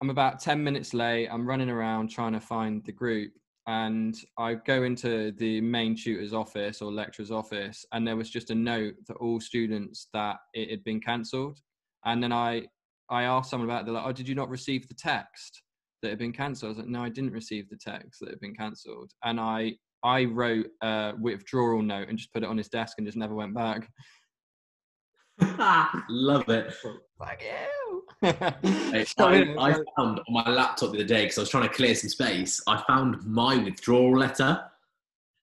[0.00, 3.32] I'm about 10 minutes late I'm running around trying to find the group
[3.68, 8.50] and I go into the main tutor's office or lecturer's office, and there was just
[8.50, 11.60] a note to all students that it had been cancelled.
[12.06, 12.66] And then I
[13.10, 13.84] I asked someone about it.
[13.84, 15.62] They're like, "Oh, did you not receive the text
[16.02, 18.40] that had been cancelled?" I was like, "No, I didn't receive the text that had
[18.40, 22.68] been cancelled." And I I wrote a withdrawal note and just put it on his
[22.70, 23.90] desk and just never went back.
[26.08, 26.72] Love it.
[27.18, 27.87] Fuck you.
[28.22, 31.94] I, I, found on my laptop the other day because I was trying to clear
[31.94, 32.60] some space.
[32.66, 34.60] I found my withdrawal letter,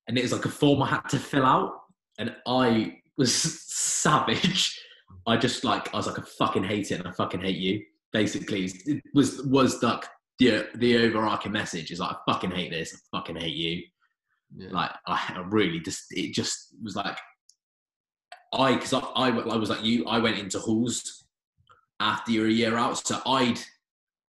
[0.07, 1.83] and it was like a form I had to fill out,
[2.19, 3.33] and I was
[3.67, 4.77] savage.
[5.25, 7.81] I just like I was like I fucking hate it, and I fucking hate you.
[8.11, 10.03] Basically, it was was like
[10.39, 13.83] the the overarching message is like I fucking hate this, I fucking hate you.
[14.57, 14.69] Yeah.
[14.71, 17.17] Like I really just it just was like
[18.53, 21.24] I because I, I, I was like you, I went into halls
[21.99, 23.55] after you're a year out, so I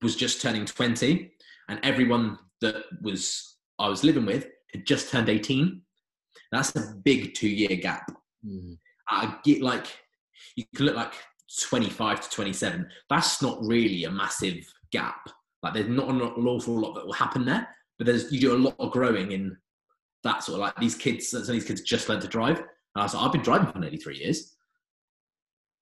[0.02, 1.33] was just turning twenty,
[1.68, 5.83] and everyone that was I was living with had just turned eighteen.
[6.52, 8.11] That's a big two-year gap.
[8.46, 8.79] Mm.
[9.09, 9.87] I get like
[10.55, 11.14] you can look like
[11.61, 12.88] 25 to 27.
[13.09, 15.29] That's not really a massive gap.
[15.62, 18.59] Like there's not an awful lot that will happen there, but there's you do a
[18.59, 19.57] lot of growing in
[20.22, 21.29] that sort of like these kids.
[21.29, 22.59] Some of these kids just learned to drive.
[22.59, 24.56] And I was like, I've been driving for nearly three years.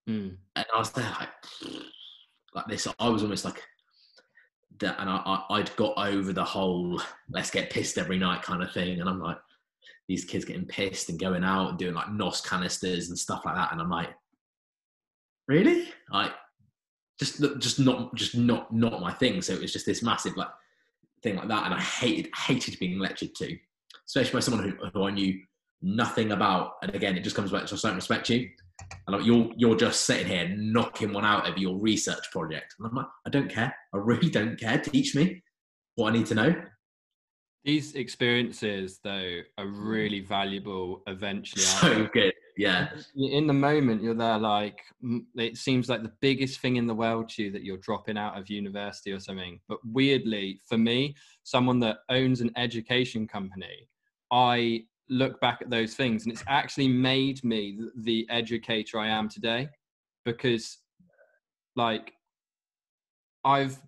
[0.08, 0.36] Mm.
[0.56, 1.28] And I was there like,
[2.54, 2.86] like this.
[2.98, 3.62] I was almost like
[4.80, 4.96] that.
[4.98, 8.72] And I, I, would got over the whole let's get pissed every night kind of
[8.72, 9.00] thing.
[9.00, 9.38] And I'm like,
[10.08, 13.54] these kids getting pissed and going out and doing like NOS canisters and stuff like
[13.54, 13.72] that.
[13.72, 14.10] And I'm like,
[15.48, 15.88] really?
[16.10, 16.32] Like,
[17.18, 19.40] just just not just not not my thing.
[19.40, 20.48] So it was just this massive like
[21.22, 23.56] thing like that, and I hated hated being lectured to,
[24.06, 25.40] especially by someone who, who I knew
[25.80, 26.72] nothing about.
[26.82, 28.48] And again, it just comes back to I don't respect you.
[29.06, 32.74] And like, you're you're just sitting here knocking one out of your research project.
[32.78, 33.74] And I'm like, I don't care.
[33.92, 34.78] I really don't care.
[34.78, 35.42] Teach me
[35.96, 36.54] what I need to know.
[37.64, 39.88] These experiences, though, are hmm.
[39.88, 41.62] really valuable eventually.
[41.62, 42.34] So good.
[42.56, 42.88] Yeah.
[43.16, 44.80] In the moment, you're there like,
[45.34, 48.38] it seems like the biggest thing in the world to you that you're dropping out
[48.38, 49.58] of university or something.
[49.68, 53.88] But weirdly, for me, someone that owns an education company,
[54.30, 59.28] I look back at those things and it's actually made me the educator I am
[59.28, 59.68] today
[60.24, 60.78] because
[61.76, 62.12] like
[63.44, 63.78] I've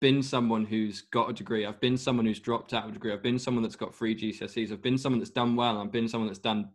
[0.00, 1.66] been someone who's got a degree.
[1.66, 3.12] I've been someone who's dropped out of a degree.
[3.12, 4.72] I've been someone that's got three GCSEs.
[4.72, 5.78] I've been someone that's done well.
[5.78, 6.68] I've been someone that's done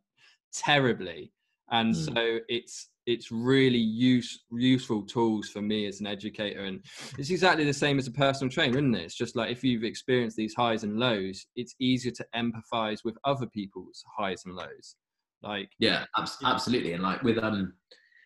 [0.54, 1.32] terribly.
[1.72, 2.06] And mm.
[2.06, 6.62] so it's it's really use, useful tools for me as an educator.
[6.62, 6.84] And
[7.18, 9.04] it's exactly the same as a personal trainer, isn't it?
[9.04, 13.18] It's just like if you've experienced these highs and lows, it's easier to empathize with
[13.26, 14.96] other people's highs and lows.
[15.42, 16.06] Like yeah,
[16.44, 16.94] absolutely.
[16.94, 17.74] And like with um,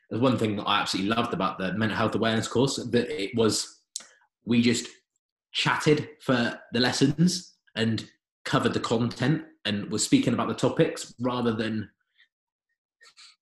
[0.09, 3.31] there's one thing that I absolutely loved about the mental health awareness course that it
[3.35, 3.81] was
[4.45, 4.87] we just
[5.51, 8.07] chatted for the lessons and
[8.45, 11.89] covered the content and was speaking about the topics rather than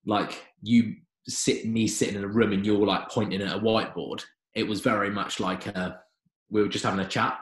[0.05, 0.95] like you
[1.27, 4.23] sit me sitting in a room and you're like pointing at a whiteboard.
[4.53, 5.99] It was very much like a,
[6.49, 7.37] we were just having a chat.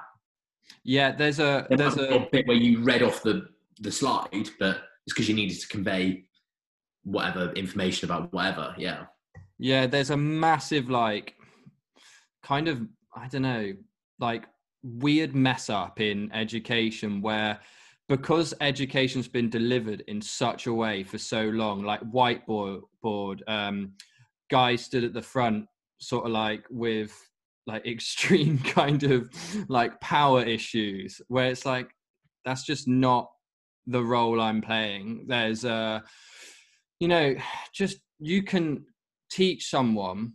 [0.84, 3.48] Yeah, there's a there's a bit where you read off the
[3.80, 6.26] the slide, but it's because you needed to convey
[7.04, 8.74] whatever information about whatever.
[8.78, 9.06] Yeah.
[9.60, 11.36] Yeah, there's a massive like
[12.42, 12.82] kind of
[13.16, 13.74] I don't know,
[14.20, 14.46] like
[14.84, 17.60] weird mess up in education where
[18.10, 23.94] because education's been delivered in such a way for so long, like whiteboard, um,
[24.52, 25.66] guys stood at the front,
[26.00, 27.18] sort of like with
[27.66, 29.30] like extreme kind of
[29.70, 31.90] like power issues, where it's like
[32.46, 33.30] that's just not
[33.88, 35.26] the role I'm playing.
[35.28, 36.02] There's uh
[37.00, 37.36] you know,
[37.74, 38.86] just you can
[39.32, 40.34] teach someone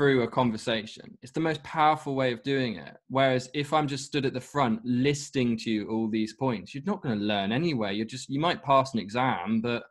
[0.00, 1.18] through a conversation.
[1.20, 2.96] It's the most powerful way of doing it.
[3.10, 6.82] Whereas if I'm just stood at the front listening to you all these points, you're
[6.86, 7.92] not going to learn anyway.
[7.92, 9.82] You're just you might pass an exam, but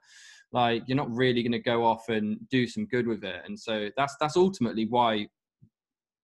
[0.51, 3.43] like you're not really going to go off and do some good with it.
[3.45, 5.27] And so that's that's ultimately why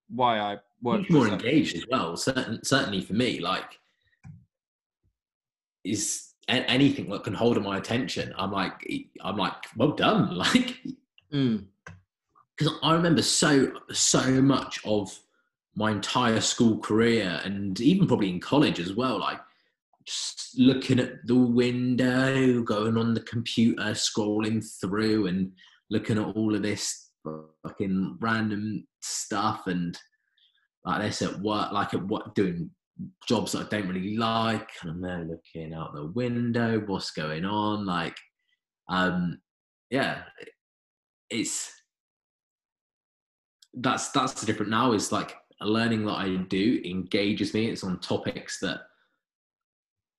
[0.08, 2.16] why I work more engaged as well.
[2.16, 3.78] Certain, certainly for me, like
[5.84, 8.34] is anything that can hold my attention.
[8.36, 8.84] I'm like
[9.20, 10.36] I'm like well done.
[10.36, 10.74] Like.
[11.32, 11.66] Mm
[12.56, 15.18] because I remember so so much of
[15.74, 19.38] my entire school career and even probably in college as well, like
[20.06, 25.52] just looking at the window, going on the computer, scrolling through and
[25.90, 27.10] looking at all of this
[27.62, 29.98] fucking random stuff and
[30.84, 32.70] like this at work, like at what doing
[33.28, 37.44] jobs that I don't really like, and I'm there looking out the window, what's going
[37.44, 38.16] on, like,
[38.88, 39.40] um,
[39.90, 40.22] yeah,
[41.28, 41.72] it's
[43.76, 47.66] that's that's the different now is like learning that I do engages me.
[47.68, 48.80] It's on topics that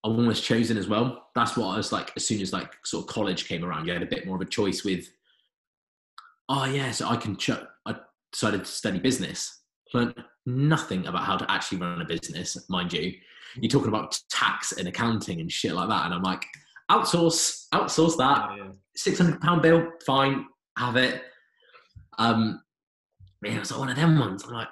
[0.03, 1.27] I'm almost chosen as well.
[1.35, 3.93] That's what I was like as soon as like sort of college came around, you
[3.93, 5.09] had a bit more of a choice with
[6.49, 7.51] oh yeah, so I can ch-
[7.85, 7.95] I
[8.31, 9.61] decided to study business.
[9.93, 10.15] Learned
[10.45, 13.13] nothing about how to actually run a business, mind you.
[13.55, 16.05] You're talking about tax and accounting and shit like that.
[16.05, 16.45] And I'm like,
[16.91, 18.49] outsource, outsource that.
[18.57, 18.71] Yeah.
[18.95, 20.45] Six hundred pound bill, fine,
[20.77, 21.23] have it.
[22.19, 22.61] Um,
[23.41, 24.43] man, it's like one of them ones.
[24.43, 24.67] I'm like,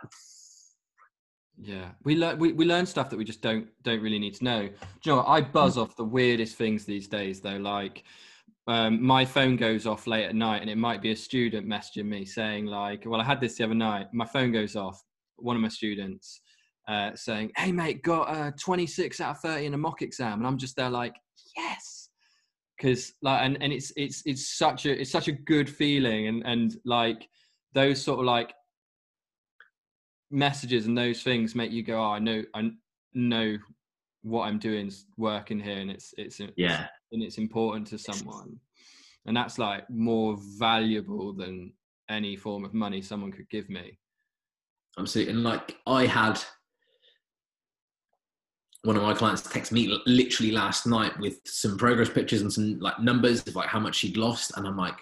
[1.58, 4.44] yeah, we learn we, we learn stuff that we just don't don't really need to
[4.44, 4.62] know.
[4.68, 5.28] Do you know what?
[5.28, 5.84] I buzz mm.
[5.84, 7.58] off the weirdest things these days though.
[7.58, 8.04] Like
[8.68, 12.06] um, my phone goes off late at night and it might be a student messaging
[12.06, 14.08] me saying like, well, I had this the other night.
[14.12, 15.02] My phone goes off.
[15.38, 16.42] One of my students
[16.88, 20.48] uh, saying, "Hey mate, got a 26 out of 30 in a mock exam," and
[20.48, 21.16] I'm just there like,
[21.58, 22.10] yes,
[22.78, 26.44] because like, and and it's it's it's such a it's such a good feeling, and
[26.46, 27.28] and like
[27.76, 28.54] those sort of like
[30.32, 32.72] messages and those things make you go, oh, I know, I
[33.14, 33.58] know
[34.24, 38.60] what I'm doing is working here, and it's it's yeah, and it's important to someone,
[39.28, 41.74] and that's like more valuable than
[42.10, 44.00] any form of money someone could give me.
[44.98, 46.40] Absolutely, and like I had
[48.84, 52.80] one of my clients text me literally last night with some progress pictures and some
[52.80, 54.98] like numbers of like how much she'd lost, and I'm like,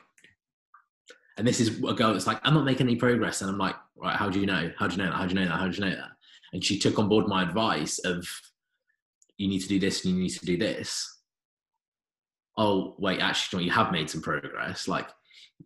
[1.38, 3.42] and this is a girl that's like, I'm not making any progress.
[3.42, 4.72] And I'm like, right, how do you know?
[4.78, 5.18] How do you know that?
[5.18, 5.60] How do you know that?
[5.60, 6.12] How do you know that?
[6.54, 8.28] And she took on board my advice of,
[9.38, 11.10] you need to do this and you need to do this.
[12.56, 14.88] Oh, wait, actually, you have made some progress.
[14.88, 15.10] Like,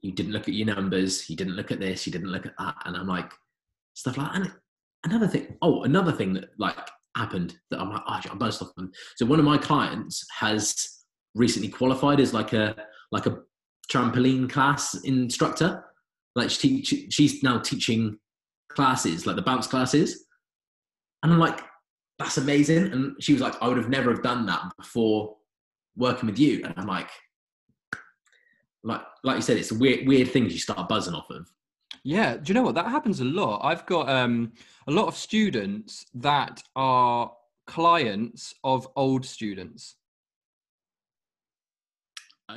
[0.02, 2.54] you didn't look at your numbers, you didn't look at this, you didn't look at
[2.58, 2.76] that.
[2.86, 3.32] And I'm like,
[3.94, 4.42] stuff like that.
[4.42, 4.52] And
[5.04, 6.78] another thing, oh, another thing that like
[7.16, 8.72] happened that I'm like, oh, I'm buzzed off.
[9.16, 11.04] So one of my clients has
[11.36, 12.76] recently qualified as like a
[13.12, 13.40] like a
[13.92, 15.84] trampoline class instructor.
[16.36, 18.18] Like she, she's now teaching
[18.70, 20.26] classes, like the bounce classes.
[21.24, 21.62] And I'm like,
[22.20, 22.92] that's amazing.
[22.92, 25.36] And she was like, I would have never have done that before
[25.96, 26.64] working with you.
[26.64, 27.10] And I'm like,
[28.84, 31.50] like, like you said, it's weird, weird things you start buzzing off of.
[32.04, 32.76] Yeah, do you know what?
[32.76, 33.62] That happens a lot.
[33.64, 34.54] I've got um,
[34.88, 37.32] a lot of students that are
[37.66, 39.96] clients of old students.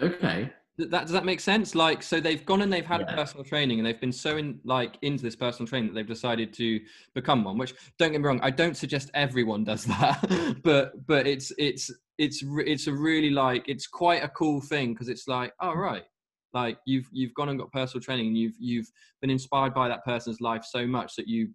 [0.03, 0.53] Okay
[0.87, 1.75] that does that make sense?
[1.75, 3.15] Like, so they've gone and they've had Yeah.
[3.15, 6.53] personal training, and they've been so in like into this personal training that they've decided
[6.55, 6.81] to
[7.15, 7.59] become one.
[7.59, 11.91] Which don't get me wrong, I don't suggest everyone does that, but but it's it's
[12.19, 15.77] it's it's a really like it's quite a cool thing because it's like, oh mm.
[15.77, 16.05] right,
[16.53, 18.91] like you've you've gone and got personal training, and you've you've
[19.21, 21.49] been inspired by that person's life so much that you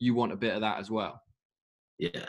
[0.00, 1.20] you want a bit of that as well.
[1.98, 2.26] Yeah.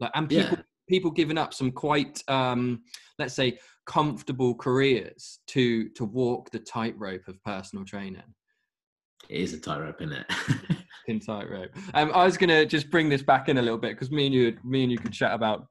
[0.00, 0.54] Like, and Yeah.
[0.90, 2.82] People giving up some quite um
[3.18, 8.34] let's say comfortable careers to to walk the tightrope of personal training
[9.28, 10.26] It is a tightrope, isn't it?
[11.06, 14.10] in tightrope um i was gonna just bring this back in a little bit because
[14.10, 15.66] me and you me and you could chat about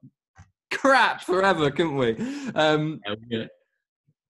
[0.72, 2.16] crap forever couldn't we
[2.54, 3.44] um yeah.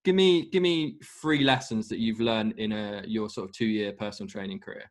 [0.04, 3.66] give me give me three lessons that you've learned in a your sort of two
[3.66, 4.84] year personal training career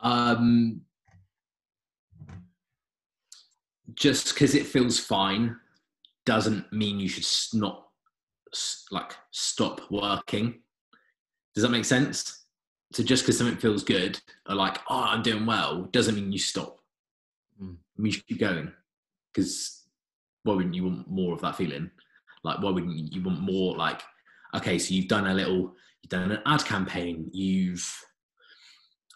[0.00, 0.82] Um,
[3.94, 5.56] just because it feels fine
[6.24, 7.86] doesn't mean you should not
[8.90, 10.60] like stop working.
[11.54, 12.44] Does that make sense?
[12.92, 16.38] So just because something feels good, or like oh I'm doing well, doesn't mean you
[16.38, 16.78] stop.
[17.62, 17.76] Mm.
[17.76, 18.72] I mean, you should keep going
[19.32, 19.84] because
[20.42, 21.90] why wouldn't you want more of that feeling?
[22.44, 23.76] Like why wouldn't you- you want more?
[23.76, 24.02] Like
[24.54, 27.86] okay, so you've done a little, you've done an ad campaign, you've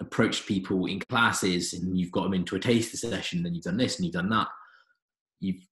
[0.00, 3.76] approached people in classes and you've got them into a taster session then you've done
[3.76, 4.48] this and you've done that
[5.40, 5.66] you've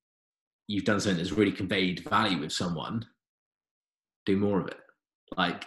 [0.66, 3.04] you've done something that's really conveyed value with someone
[4.26, 4.78] do more of it
[5.36, 5.64] like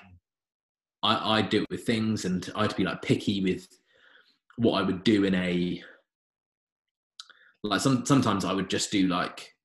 [1.03, 3.67] i i do it with things and i'd be like picky with
[4.57, 5.81] what i would do in a
[7.63, 9.55] like some sometimes i would just do like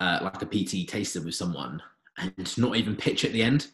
[0.00, 1.80] uh, like a pt taster with someone
[2.18, 3.68] and not even pitch at the end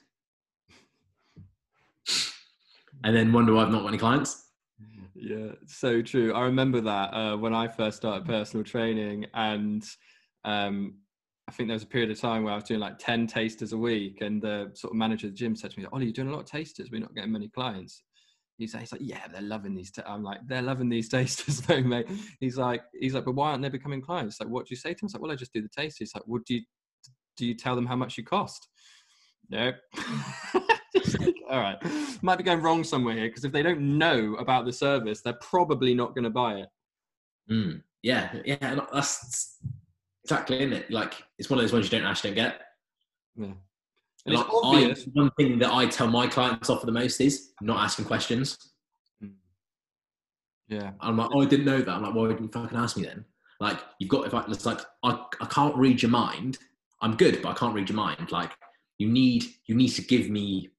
[3.04, 4.49] and then wonder why I've not got any clients.
[5.20, 6.32] Yeah, so true.
[6.32, 9.84] I remember that uh, when I first started personal training, and
[10.46, 10.94] um,
[11.46, 13.74] I think there was a period of time where I was doing like 10 tasters
[13.74, 16.14] a week, and the sort of manager of the gym said to me, Ollie, you're
[16.14, 18.02] doing a lot of tasters, we're not getting many clients.
[18.56, 19.92] He's, he's like, yeah, they're loving these.
[20.06, 22.06] I'm like, they're loving these tasters, though, mate.
[22.40, 24.40] He's like, he's like, but why aren't they becoming clients?
[24.40, 25.10] Like, what do you say to them?
[25.12, 25.98] Like, well, I just do the tasters.
[25.98, 26.62] He's like, well, do you
[27.36, 28.68] do you tell them how much you cost?
[29.50, 29.72] No.
[30.96, 31.78] Just like, all right,
[32.22, 35.34] might be going wrong somewhere here because if they don't know about the service, they're
[35.34, 36.68] probably not going to buy it.
[37.50, 39.58] Mm, yeah, yeah, and that's
[40.24, 40.90] exactly in it.
[40.90, 42.60] Like it's one of those ones you don't actually don't get.
[43.36, 43.52] Yeah,
[44.26, 45.06] and Like, it's obvious.
[45.06, 48.06] I, one thing that I tell my clients off for the most is not asking
[48.06, 48.58] questions.
[49.22, 49.32] Mm.
[50.68, 51.88] Yeah, I'm like, oh, I didn't know that.
[51.88, 53.24] I'm like, why didn't you fucking ask me then?
[53.60, 56.58] Like, you've got if I, it's like I, I can't read your mind.
[57.02, 58.32] I'm good, but I can't read your mind.
[58.32, 58.52] Like,
[58.98, 60.70] you need you need to give me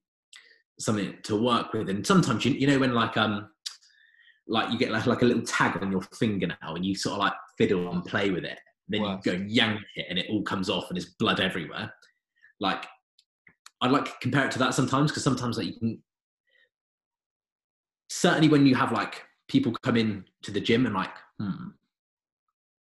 [0.82, 1.88] something to work with.
[1.88, 3.48] And sometimes you you know when like um
[4.48, 7.20] like you get like, like a little tag on your fingernail and you sort of
[7.20, 8.58] like fiddle and play with it.
[8.88, 9.24] Then Worst.
[9.24, 11.92] you go yank it and it all comes off and there's blood everywhere.
[12.60, 12.84] Like
[13.80, 16.02] I'd like to compare it to that sometimes because sometimes like you can
[18.08, 21.68] certainly when you have like people come in to the gym and like, hmm,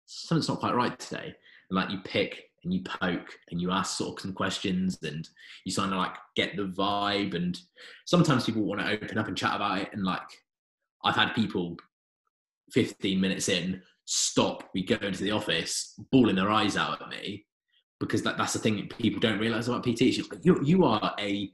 [0.06, 1.34] something's not quite right today.
[1.70, 5.28] And like you pick and you poke and you ask sort of some questions and
[5.64, 7.34] you kind of like get the vibe.
[7.34, 7.58] And
[8.06, 9.90] sometimes people want to open up and chat about it.
[9.92, 10.20] And like
[11.04, 11.76] I've had people
[12.72, 17.46] 15 minutes in stop, we go into the office, bawling their eyes out at me
[18.00, 20.02] because that, that's the thing that people don't realize about PT.
[20.02, 21.50] It's like, you, you are a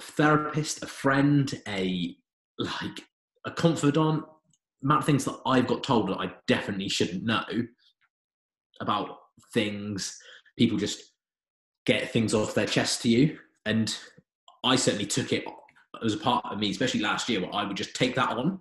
[0.00, 2.16] therapist, a friend, a
[2.58, 3.04] like
[3.46, 4.24] a confidant,
[4.82, 7.44] amount of things that I've got told that I definitely shouldn't know
[8.80, 9.18] about
[9.52, 10.18] things.
[10.56, 11.12] People just
[11.86, 13.38] get things off their chest to you.
[13.66, 13.96] And
[14.64, 15.44] I certainly took it
[16.04, 18.60] as a part of me, especially last year, where I would just take that on.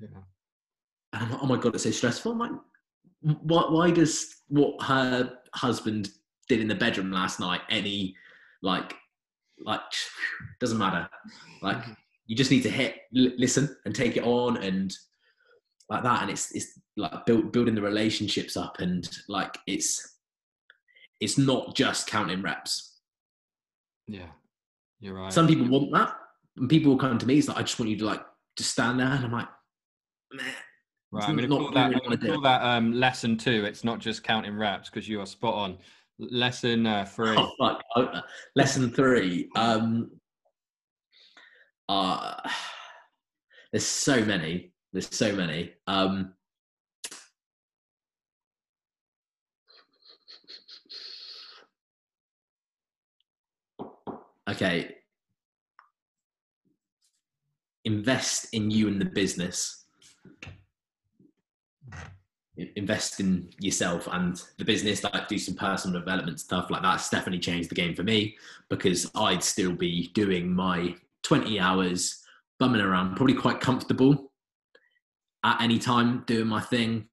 [0.00, 0.08] yeah,
[1.12, 2.32] And I'm like, oh my God, it's so stressful.
[2.32, 2.50] I'm like,
[3.20, 6.10] why, why does what her husband
[6.48, 8.16] did in the bedroom last night any,
[8.62, 8.94] like,
[9.64, 9.80] like,
[10.60, 11.08] doesn't matter.
[11.62, 11.92] Like, mm-hmm.
[12.26, 14.94] you just need to hit l- listen and take it on and
[15.92, 20.16] like that and it's it's like build, building the relationships up and like it's
[21.20, 23.00] it's not just counting reps
[24.08, 24.26] yeah,
[25.00, 25.32] you're right.
[25.32, 26.16] some people want that
[26.56, 28.22] and people will come to me it's like i just want you to like
[28.56, 29.48] just stand there and i'm like
[30.32, 30.42] meh.
[31.12, 31.76] right, I'm not call that.
[31.76, 33.64] I'm really going wanna call that um, lesson two.
[33.64, 35.78] It's not just counting reps because you are spot on.
[36.18, 37.36] Lesson uh, three.
[37.36, 38.24] oh, fuck.
[38.56, 40.10] Lesson three um
[41.88, 42.34] uh
[43.72, 45.72] there's so many there's so many.
[45.86, 46.34] Um
[54.48, 54.96] okay.
[57.84, 59.86] Invest in you and the business.
[62.76, 67.40] Invest in yourself and the business, like do some personal development stuff like that's definitely
[67.40, 68.36] changed the game for me
[68.68, 72.22] because I'd still be doing my 20 hours
[72.60, 74.31] bumming around, probably quite comfortable
[75.44, 77.08] at any time doing my thing.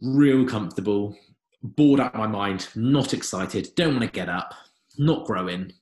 [0.00, 1.16] Real comfortable,
[1.62, 4.54] bored out of my mind, not excited, don't want to get up,
[4.98, 5.72] not growing.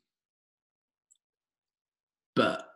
[2.34, 2.66] But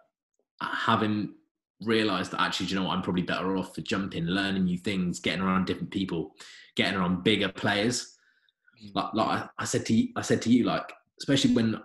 [0.60, 1.34] having
[1.82, 4.78] realized that actually, do you know what, I'm probably better off for jumping, learning new
[4.78, 6.34] things, getting around different people,
[6.74, 8.16] getting around bigger players.
[8.84, 8.94] Mm.
[8.94, 11.80] Like, like I said to you, I said to you, like, especially when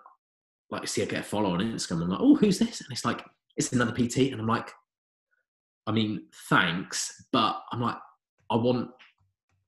[0.71, 2.81] like see I get a follow on Instagram, I'm like, oh, who's this?
[2.81, 3.23] And it's like,
[3.57, 4.31] it's another PT.
[4.31, 4.71] And I'm like,
[5.87, 7.97] I mean, thanks, but I'm like,
[8.49, 8.89] I want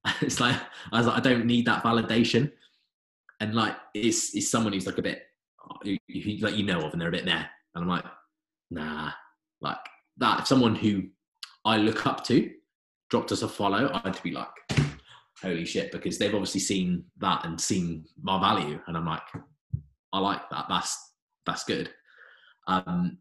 [0.22, 0.60] it's like
[0.92, 2.52] I was like, I don't need that validation.
[3.40, 5.24] And like it's it's someone who's like a bit
[5.84, 7.50] who, who, like you know of and they're a bit there.
[7.76, 8.06] And I'm like,
[8.70, 9.12] nah,
[9.62, 9.78] like
[10.18, 11.04] that someone who
[11.66, 12.52] I look up to
[13.10, 14.48] dropped us a follow, I'd be like,
[15.42, 18.80] holy shit, because they've obviously seen that and seen my value.
[18.88, 19.22] And I'm like,
[20.12, 20.66] I like that.
[20.70, 21.14] That's
[21.46, 21.90] that's good.
[22.68, 23.18] Um,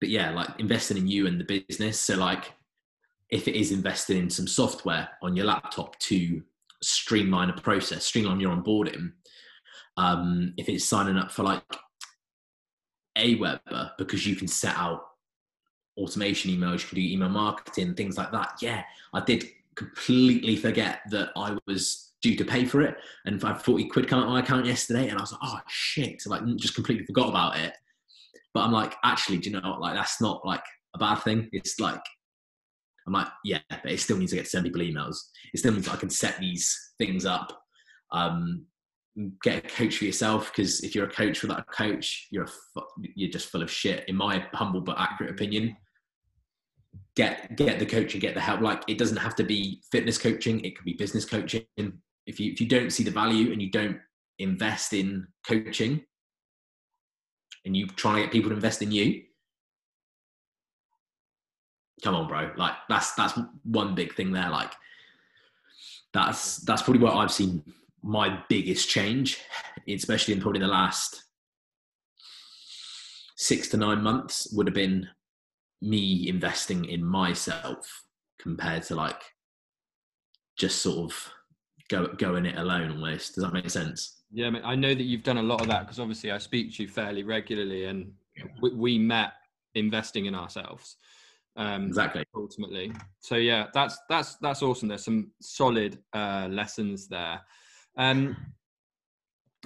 [0.00, 1.98] but yeah, like investing in you and the business.
[1.98, 2.52] So like,
[3.30, 6.42] if it is investing in some software on your laptop to
[6.82, 9.12] streamline a process, streamline your onboarding.
[9.96, 11.62] Um, if it's signing up for like
[13.16, 15.02] Aweber because you can set out
[15.96, 18.54] automation emails, you can do email marketing, things like that.
[18.60, 18.82] Yeah,
[19.12, 22.96] I did completely forget that I was due to pay for it.
[23.26, 25.58] And I had 40 quid come out my account yesterday and I was like, oh
[25.68, 26.22] shit.
[26.22, 27.74] So like just completely forgot about it.
[28.54, 29.80] But I'm like, actually, do you know what?
[29.80, 31.48] Like that's not like a bad thing.
[31.52, 32.02] It's like
[33.06, 35.16] I'm like, yeah, but it still needs to get send people emails.
[35.52, 37.52] It still means I can set these things up.
[38.12, 38.66] Um,
[39.42, 42.80] get a coach for yourself because if you're a coach without a coach, you're a,
[43.14, 44.08] you're just full of shit.
[44.08, 45.76] In my humble but accurate opinion,
[47.16, 48.60] get get the coach and get the help.
[48.60, 51.64] Like it doesn't have to be fitness coaching; it could be business coaching.
[52.26, 53.98] If you if you don't see the value and you don't
[54.38, 56.02] invest in coaching,
[57.64, 59.22] and you try to get people to invest in you,
[62.02, 62.50] come on, bro.
[62.56, 64.50] Like that's that's one big thing there.
[64.50, 64.72] Like
[66.12, 67.62] that's that's probably what I've seen
[68.02, 69.40] my biggest change,
[69.88, 71.24] especially in probably the last
[73.36, 75.08] six to nine months, would have been
[75.80, 78.04] me investing in myself
[78.38, 79.20] compared to like
[80.56, 81.28] just sort of
[81.88, 83.34] go going it alone almost.
[83.34, 84.22] Does that make sense?
[84.32, 86.82] Yeah, I know that you've done a lot of that because obviously I speak to
[86.82, 88.12] you fairly regularly, and
[88.60, 89.32] we, we met
[89.74, 90.96] investing in ourselves
[91.56, 92.24] um exactly.
[92.34, 92.92] ultimately.
[93.20, 94.88] So yeah that's that's that's awesome.
[94.88, 97.40] There's some solid uh lessons there.
[97.96, 98.36] Um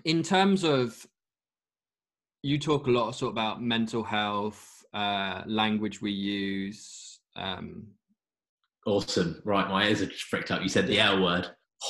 [0.05, 1.07] in terms of
[2.43, 7.87] you talk a lot sort of about mental health uh language we use um
[8.87, 9.41] awesome.
[9.45, 10.63] Right my ears are just fricked up.
[10.63, 11.49] You said the l word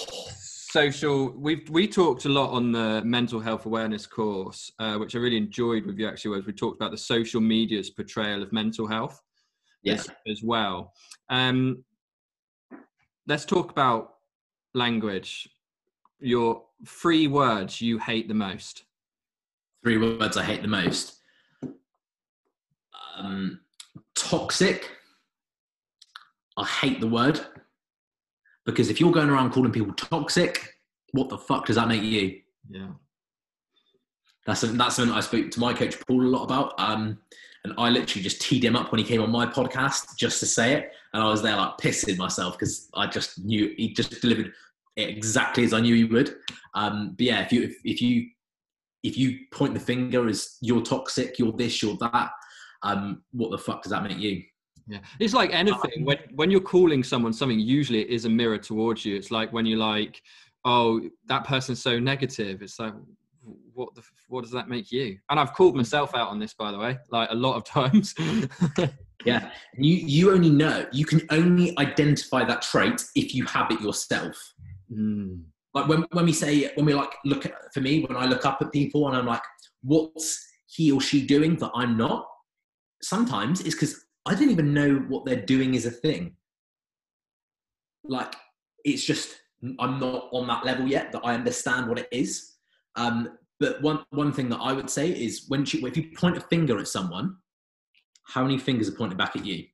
[0.09, 5.19] social we've we talked a lot on the mental health awareness course uh, which i
[5.19, 8.87] really enjoyed with you actually was we talked about the social media's portrayal of mental
[8.87, 9.23] health
[9.87, 10.09] yes.
[10.09, 10.93] as, as well.
[11.31, 11.85] Um,
[13.27, 14.15] let's talk about
[14.75, 15.49] language.
[16.21, 18.85] Your three words you hate the most.
[19.83, 21.21] Three words I hate the most.
[23.17, 23.61] Um,
[24.15, 24.91] toxic.
[26.57, 27.41] I hate the word
[28.67, 30.75] because if you're going around calling people toxic,
[31.13, 32.41] what the fuck does that make you?
[32.69, 32.89] Yeah.
[34.47, 36.75] That's something, that's something I spoke to my coach Paul a lot about.
[36.79, 37.19] Um,
[37.65, 40.47] and I literally just teed him up when he came on my podcast just to
[40.47, 40.93] say it.
[41.13, 44.53] And I was there like pissing myself because I just knew he just delivered
[44.97, 46.37] it exactly as I knew he would.
[46.75, 48.29] Um, but yeah, if you if, if you
[49.03, 52.31] if you point the finger as you're toxic, you're this, you're that,
[52.83, 54.43] um, what the fuck does that make you?
[54.89, 56.05] Yeah, it's like anything.
[56.05, 59.17] When when you're calling someone something, usually it is a mirror towards you.
[59.17, 60.23] It's like when you're like,
[60.65, 62.95] "Oh, that person's so negative." It's like,
[63.75, 65.19] what the what does that make you?
[65.29, 68.15] And I've called myself out on this, by the way, like a lot of times.
[69.25, 73.81] yeah, you you only know you can only identify that trait if you have it
[73.81, 74.37] yourself.
[74.93, 75.43] Mm.
[75.75, 78.47] Like when when we say when we like look at for me when I look
[78.47, 79.43] up at people and I'm like,
[79.83, 82.27] what's he or she doing that I'm not?
[83.03, 86.35] Sometimes it's because I don't even know what they're doing is a thing.
[88.05, 88.35] Like
[88.85, 89.37] it's just
[89.79, 92.55] I'm not on that level yet that I understand what it is.
[92.97, 96.37] Um, but one one thing that I would say is when you, if you point
[96.37, 97.37] a finger at someone,
[98.25, 99.65] how many fingers are pointed back at you?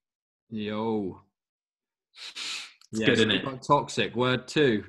[0.51, 1.23] Yo,
[2.93, 3.63] it's yes, good, isn't it?
[3.63, 4.85] Toxic word two.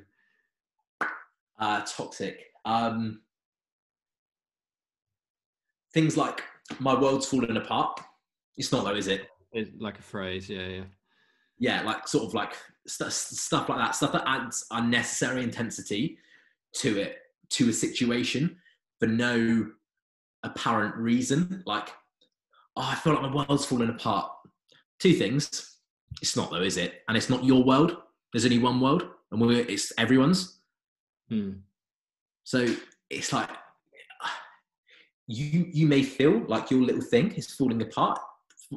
[1.58, 2.38] Uh, toxic.
[2.66, 3.22] Um,
[5.94, 6.44] things like
[6.80, 8.00] my world's falling apart.
[8.58, 9.28] It's not though, is it?
[9.54, 10.84] It's like a phrase, yeah, yeah.
[11.60, 12.54] Yeah, like sort of like
[12.88, 16.18] st- stuff like that, stuff that adds unnecessary intensity
[16.78, 17.18] to it,
[17.52, 18.58] to a situation
[19.00, 19.70] for no
[20.44, 21.64] apparent reason.
[21.66, 21.90] Like,
[22.76, 24.32] oh, I feel like my world's falling apart.
[25.00, 25.78] Two things.
[26.22, 27.04] It's not though, is it?
[27.08, 27.98] And it's not your world.
[28.32, 30.60] There's only one world, and we're, it's everyone's.
[31.30, 31.52] Hmm.
[32.44, 32.66] So
[33.10, 33.50] it's like
[35.28, 38.20] you you may feel like your little thing is falling apart.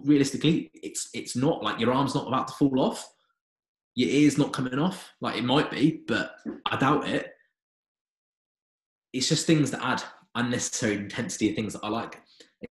[0.05, 3.09] Realistically, it's it's not like your arm's not about to fall off.
[3.95, 5.13] Your ear's not coming off.
[5.21, 6.35] Like it might be, but
[6.67, 7.33] I doubt it.
[9.13, 10.03] It's just things that add
[10.35, 12.21] unnecessary intensity of things that I like.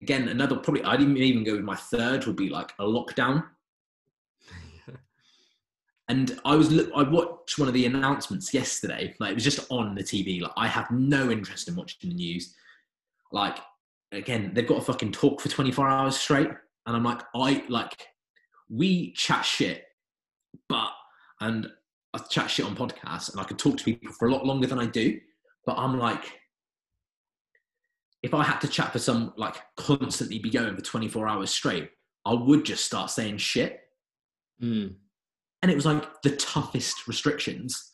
[0.01, 3.45] Again, another probably I didn't even go with my third would be like a lockdown.
[6.09, 9.15] And I was I watched one of the announcements yesterday.
[9.21, 10.41] Like it was just on the TV.
[10.41, 12.53] Like I have no interest in watching the news.
[13.32, 13.57] Like
[14.13, 16.49] again, they've got to fucking talk for 24 hours straight.
[16.86, 18.07] And I'm like, I like
[18.69, 19.84] we chat shit,
[20.67, 20.89] but
[21.39, 21.67] and
[22.13, 24.67] I chat shit on podcasts and I can talk to people for a lot longer
[24.67, 25.19] than I do.
[25.65, 26.23] But I'm like,
[28.21, 31.89] if I had to chat for some like constantly be going for 24 hours straight,
[32.25, 33.79] I would just start saying shit.
[34.61, 34.95] Mm.
[35.61, 37.91] And it was like the toughest restrictions.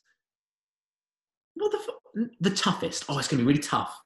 [1.56, 3.06] What the fu- the toughest?
[3.10, 4.00] Oh, it's gonna be really tough.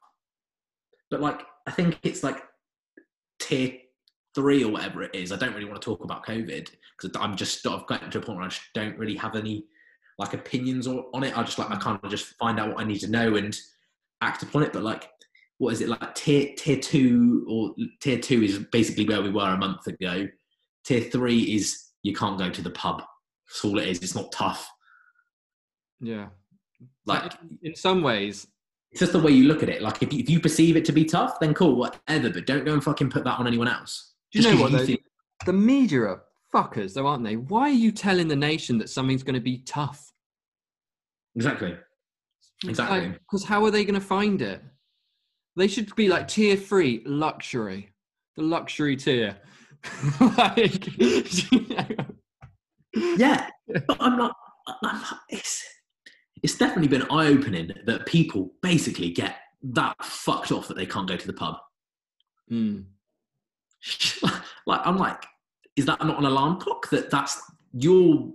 [1.10, 2.42] But like, I think it's like
[3.38, 3.78] tier
[4.34, 5.32] three or whatever it is.
[5.32, 8.20] I don't really want to talk about COVID because I'm just I've gotten to a
[8.20, 9.66] point where I just don't really have any
[10.18, 11.36] like opinions or, on it.
[11.36, 13.56] I just like I kind of just find out what I need to know and
[14.20, 14.72] act upon it.
[14.72, 15.08] But like,
[15.58, 19.54] what is it like tier tier two or tier two is basically where we were
[19.54, 20.28] a month ago.
[20.84, 23.02] Tier three is you can't go to the pub.
[23.48, 23.98] That's all it is.
[24.00, 24.70] It's not tough.
[26.00, 26.28] Yeah.
[27.06, 27.32] Like
[27.62, 28.46] in some ways,
[28.90, 29.82] it's just the way you look at it.
[29.82, 32.30] Like if you, if you perceive it to be tough, then cool, whatever.
[32.30, 34.13] But don't go and fucking put that on anyone else.
[34.34, 34.96] Do you know what, though?
[35.46, 36.22] the media are
[36.52, 37.36] fuckers, though, aren't they?
[37.36, 40.12] Why are you telling the nation that something's going to be tough?
[41.36, 41.76] exactly.
[42.66, 43.10] Exactly.
[43.10, 44.60] Because how are they going to find it?
[45.56, 47.90] They should be like tier three luxury,
[48.36, 49.36] the luxury tier.
[50.20, 51.86] like, you know.
[53.16, 54.34] Yeah, but I'm not.
[54.66, 55.62] I'm not it's
[56.42, 61.08] it's definitely been eye opening that people basically get that fucked off that they can't
[61.08, 61.56] go to the pub.
[62.50, 62.84] Mm.
[64.66, 65.24] like I'm like,
[65.76, 66.88] is that not an alarm clock?
[66.90, 67.40] That that's
[67.72, 68.32] your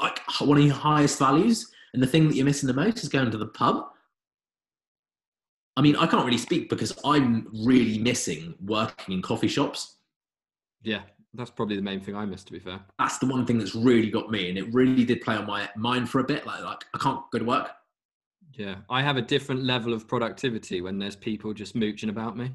[0.00, 3.08] like one of your highest values, and the thing that you're missing the most is
[3.08, 3.86] going to the pub.
[5.76, 9.96] I mean, I can't really speak because I'm really missing working in coffee shops.
[10.82, 11.02] Yeah,
[11.34, 12.46] that's probably the main thing I missed.
[12.48, 15.20] To be fair, That's the one thing that's really got me, and it really did
[15.20, 16.46] play on my mind for a bit.
[16.46, 17.70] Like, like I can't go to work.
[18.54, 22.50] yeah, I have a different level of productivity when there's people just mooching about me.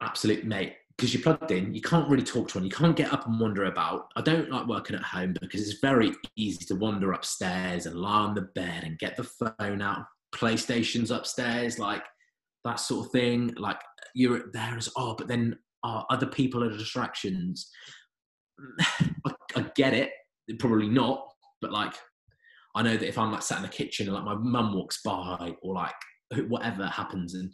[0.00, 0.76] Absolute mate.
[0.96, 2.64] Because you're plugged in, you can't really talk to one.
[2.64, 4.06] You can't get up and wander about.
[4.14, 8.20] I don't like working at home because it's very easy to wander upstairs and lie
[8.20, 10.04] on the bed and get the phone out.
[10.34, 12.04] PlayStation's upstairs, like
[12.64, 13.52] that sort of thing.
[13.56, 13.80] Like
[14.14, 17.70] you're there as oh, but then oh, other people are distractions.
[18.80, 20.10] I, I get it,
[20.58, 21.26] probably not,
[21.60, 21.94] but like
[22.74, 25.00] I know that if I'm like sat in the kitchen and like my mum walks
[25.02, 25.94] by or like
[26.48, 27.52] whatever happens and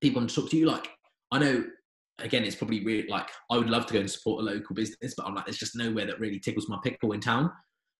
[0.00, 0.88] people want to talk to you, like
[1.30, 1.64] I know
[2.20, 5.14] again it's probably really like I would love to go and support a local business,
[5.16, 7.50] but I'm like there's just nowhere that really tickles my pickle in town.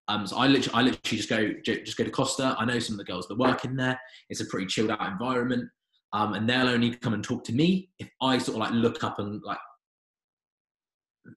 [0.06, 2.54] Um, so I literally, I literally just go just go to Costa.
[2.58, 3.98] I know some of the girls that work in there.
[4.28, 5.64] It's a pretty chilled out environment,
[6.12, 9.02] um, and they'll only come and talk to me if I sort of like look
[9.02, 9.58] up and like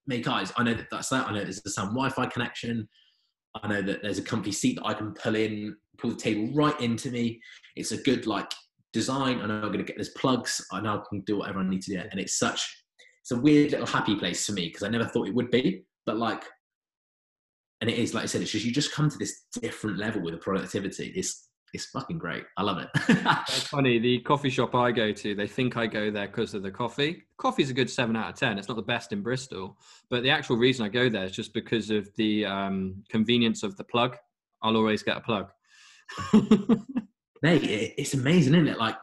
[0.06, 0.52] make eyes.
[0.58, 1.28] I know that that's that.
[1.28, 2.88] I know there's the sound Wi-Fi connection.
[3.64, 6.54] I know that there's a comfy seat that I can pull in, pull the table
[6.54, 7.42] right into me.
[7.76, 8.52] It's a good like
[8.94, 9.42] design.
[9.42, 10.66] I know I'm going to get there's plugs.
[10.72, 12.68] I know I can do whatever I need to do, and it's such
[13.22, 15.84] it's a weird little happy place for me because I never thought it would be,
[16.06, 16.44] but like,
[17.82, 20.22] and it is like I said, it's just you just come to this different level
[20.22, 21.12] with the productivity.
[21.16, 22.46] It's it's fucking great.
[22.56, 22.88] I love it.
[23.50, 24.00] It's funny.
[24.00, 27.24] The coffee shop I go to, they think I go there because of the coffee.
[27.38, 28.58] Coffee's a good seven out of ten.
[28.58, 29.78] It's not the best in Bristol,
[30.10, 33.76] but the actual reason I go there is just because of the um, convenience of
[33.76, 34.16] the plug.
[34.64, 35.52] I'll always get a plug.
[37.42, 38.78] Mate, it- it's amazing, isn't it?
[38.78, 38.96] Like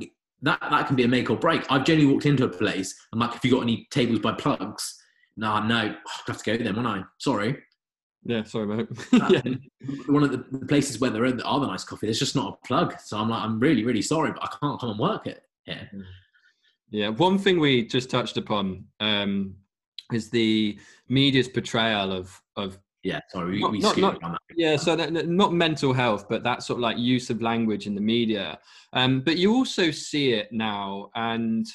[0.42, 1.64] that that can be a make or break.
[1.70, 2.94] I've generally walked into a place.
[3.12, 5.00] I'm like, have you got any tables by plugs?
[5.36, 5.94] No, no.
[5.96, 7.02] Oh, I have to go then, won't I?
[7.18, 7.56] Sorry.
[8.24, 8.88] yeah, sorry, mate.
[9.12, 9.42] Yeah.
[10.06, 12.66] One of the the places where there are the nice coffee, there's just not a
[12.66, 12.98] plug.
[13.00, 15.42] So I'm like, I'm really, really sorry, but I can't come and work it.
[15.66, 15.84] Yeah.
[16.90, 19.56] Yeah, one thing we just touched upon um,
[20.12, 20.78] is the
[21.08, 23.20] media's portrayal of of Yeah.
[23.28, 24.40] Sorry, we, Not- we not- not- on that.
[24.56, 27.94] yeah, so that, not mental health, but that sort of like use of language in
[27.94, 28.58] the media.
[28.94, 31.66] Um, but you also see it now, and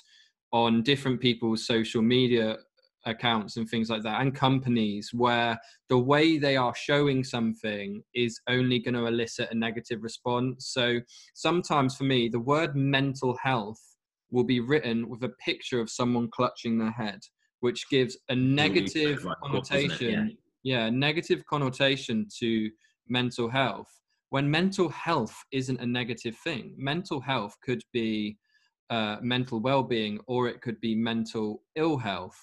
[0.51, 2.57] on different people's social media
[3.05, 5.57] accounts and things like that and companies where
[5.87, 10.99] the way they are showing something is only going to elicit a negative response so
[11.33, 13.79] sometimes for me the word mental health
[14.31, 17.19] will be written with a picture of someone clutching their head
[17.61, 20.35] which gives a negative connotation yeah.
[20.63, 22.69] Yeah negative connotation to
[23.07, 23.87] mental health.
[24.29, 28.37] When mental health isn't a negative thing mental health could be
[28.89, 32.37] uh, mental well-being or it could be mental ill health.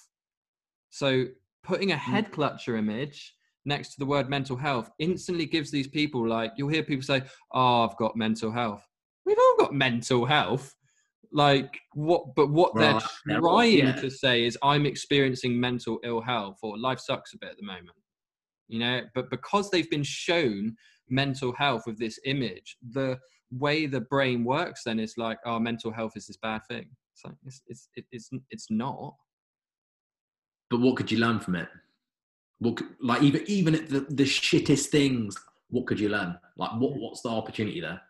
[0.89, 1.25] So
[1.63, 1.99] putting a mm.
[1.99, 3.33] head clutcher image
[3.65, 7.21] next to the word mental health instantly gives these people like you'll hear people say
[7.51, 8.85] oh i've got mental health.
[9.25, 10.73] We've all got mental health.
[11.33, 13.91] Like what but what they're trying yeah.
[13.93, 17.65] to say is i'm experiencing mental ill health or life sucks a bit at the
[17.65, 17.97] moment
[18.67, 20.75] you know but because they've been shown
[21.09, 23.17] mental health with this image the
[23.51, 26.87] way the brain works then is like oh mental health is this bad thing.
[27.13, 29.15] So it's it's it's it's not.
[30.69, 31.69] But what could you learn from it?
[32.59, 35.35] What could, like even even at the, the shittest things
[35.69, 36.37] what could you learn?
[36.57, 38.01] Like what what's the opportunity there?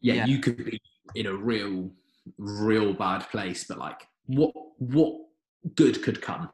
[0.00, 0.26] Yeah, yeah.
[0.26, 0.80] you could be
[1.14, 1.90] in a real
[2.38, 5.14] real bad place but like what what
[5.74, 6.48] good could come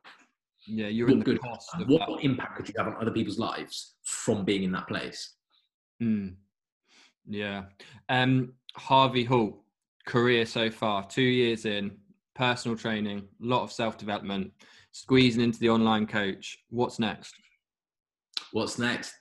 [0.67, 3.39] yeah you're in the good cost what, what, impact could you have on other people's
[3.39, 5.35] lives from being in that place?
[6.03, 6.35] Mm.
[7.27, 7.64] yeah.
[8.09, 9.59] Um Harvey Holt
[10.07, 11.97] career so far two years in
[12.35, 14.53] personal training a lot of self-development
[14.93, 16.59] squeezing into the online coach.
[16.71, 17.35] What's next?
[18.53, 19.14] What's next?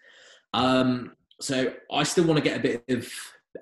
[0.53, 3.11] Um so i still want to get a bit of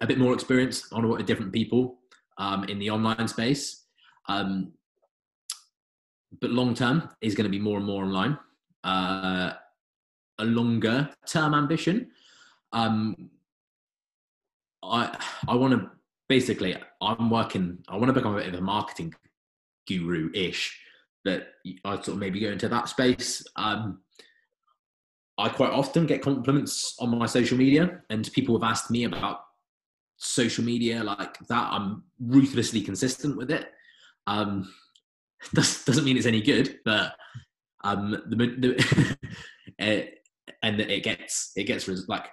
[0.02, 1.98] a bit more experience on what different people
[2.38, 3.86] um, in the online space.
[4.28, 4.74] Um,
[6.40, 8.38] but long term is going to be more and more online.
[8.84, 9.54] Uh,
[10.40, 12.12] a longer term ambition.
[12.72, 13.30] Um,
[14.84, 15.18] I
[15.48, 15.92] I want to
[16.28, 17.80] basically I'm working.
[17.88, 19.14] I want to become a bit of a marketing
[19.88, 20.80] guru ish.
[21.26, 21.48] That
[21.86, 23.46] I sort of maybe go into that space.
[23.56, 24.02] Um,
[25.38, 29.46] I quite often get compliments on my social media, and people have asked me about
[30.24, 33.72] social media like that i'm ruthlessly consistent with it
[34.28, 34.72] um
[35.54, 37.14] does, doesn't mean it's any good but
[37.84, 39.18] um the, the
[39.80, 40.20] it,
[40.64, 42.28] and it gets it gets like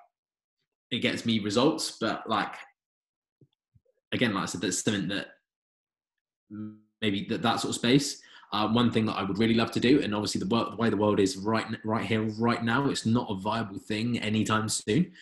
[0.90, 2.54] it gets me results but like
[4.12, 5.28] again like i said that's something that
[7.00, 8.20] maybe that, that sort of space
[8.52, 10.90] uh, one thing that I would really love to do, and obviously the, the way
[10.90, 15.12] the world is right right here, right now, it's not a viable thing anytime soon.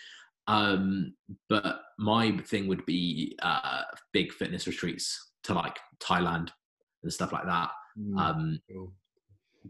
[0.47, 1.13] Um,
[1.51, 3.83] but my thing would be uh,
[4.15, 6.49] big fitness retreats to like Thailand
[7.03, 7.71] and stuff like that.
[7.99, 8.93] Mm, um, cool.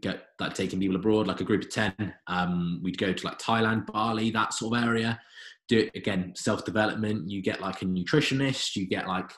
[0.01, 1.93] Get like taking people abroad, like a group of ten.
[2.27, 5.19] Um, we'd go to like Thailand, Bali, that sort of area.
[5.67, 7.29] Do it again, self development.
[7.29, 8.75] You get like a nutritionist.
[8.75, 9.29] You get like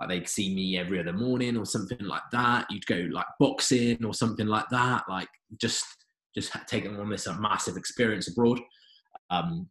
[0.00, 2.66] like they'd see me every other morning or something like that.
[2.70, 5.04] You'd go like boxing or something like that.
[5.08, 5.28] Like
[5.60, 5.84] just
[6.34, 8.60] just taking on this massive experience abroad.
[9.30, 9.68] Um,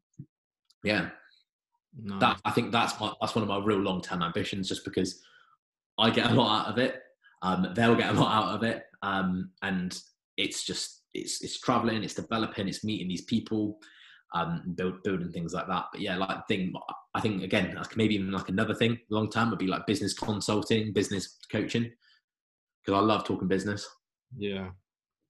[0.84, 1.10] yeah,
[2.02, 2.20] nice.
[2.22, 4.70] that I think that's my, that's one of my real long term ambitions.
[4.70, 5.22] Just because
[6.00, 7.03] I get a lot out of it,
[7.44, 10.00] um, they'll get a lot out of it, um, and
[10.38, 13.78] it's just it's it's traveling, it's developing, it's meeting these people,
[14.34, 15.86] um, build, building things like that.
[15.92, 16.74] But yeah, like thing,
[17.14, 20.14] I think again, like maybe even like another thing long term would be like business
[20.14, 21.92] consulting, business coaching,
[22.84, 23.88] because I love talking business.
[24.38, 24.70] Yeah,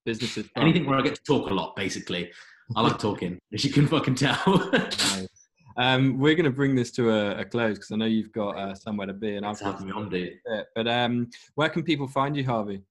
[0.05, 1.75] business is anything where I get to talk a lot.
[1.75, 2.31] Basically,
[2.75, 4.71] I like talking, as you can fucking tell.
[5.77, 8.57] Um, we're going to bring this to a, a close because I know you've got
[8.57, 10.39] uh, somewhere to be, and I've got on, dude.
[10.75, 12.81] But um, where can people find you, Harvey?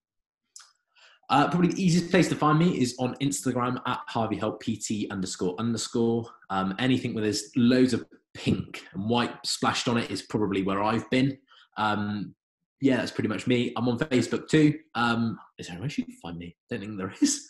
[1.31, 5.11] Uh, probably the easiest place to find me is on Instagram at Harvey Holt PT
[5.11, 6.27] underscore underscore.
[6.51, 8.05] Um, anything where there's loads of
[8.35, 11.39] pink and white splashed on it is probably where I've been.
[11.79, 12.35] Um,
[12.81, 13.73] yeah, that's pretty much me.
[13.77, 14.79] I'm on Facebook too.
[14.95, 16.57] Um, is there a way you can find me?
[16.69, 17.49] Don't think there is.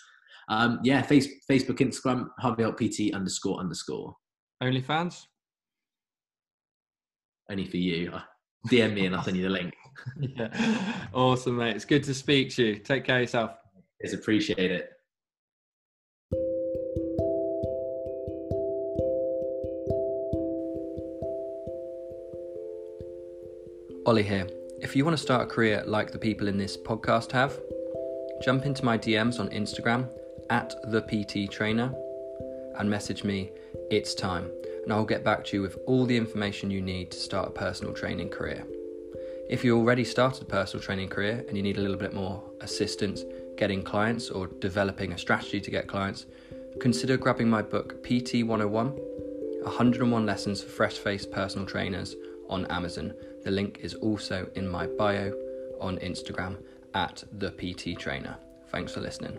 [0.48, 4.14] Um, yeah, face, Facebook, Instagram, Harvey Holt PT underscore underscore.
[4.62, 5.26] OnlyFans?
[7.50, 8.12] Only for you.
[8.12, 8.22] Uh,
[8.68, 9.74] DM me and I'll send you the link.
[10.20, 11.08] yeah.
[11.12, 11.74] Awesome, mate.
[11.74, 12.76] It's good to speak to you.
[12.76, 13.50] Take care of yourself.
[13.98, 14.90] It's appreciate it.
[24.06, 24.48] Ollie here.
[24.80, 27.58] If you want to start a career like the people in this podcast have,
[28.42, 30.08] jump into my DMs on Instagram
[30.50, 31.94] at the PT Trainer
[32.78, 33.50] and message me
[33.92, 34.50] it's time,
[34.84, 37.50] and I'll get back to you with all the information you need to start a
[37.50, 38.66] personal training career.
[39.50, 42.42] If you already started a personal training career and you need a little bit more
[42.62, 43.22] assistance
[43.58, 46.24] getting clients or developing a strategy to get clients,
[46.80, 48.88] consider grabbing my book PT 101
[49.62, 52.16] 101 Lessons for Fresh Faced Personal Trainers
[52.48, 53.12] on Amazon.
[53.44, 55.34] The link is also in my bio
[55.82, 56.56] on Instagram
[56.94, 58.38] at the PT Trainer.
[58.70, 59.38] Thanks for listening.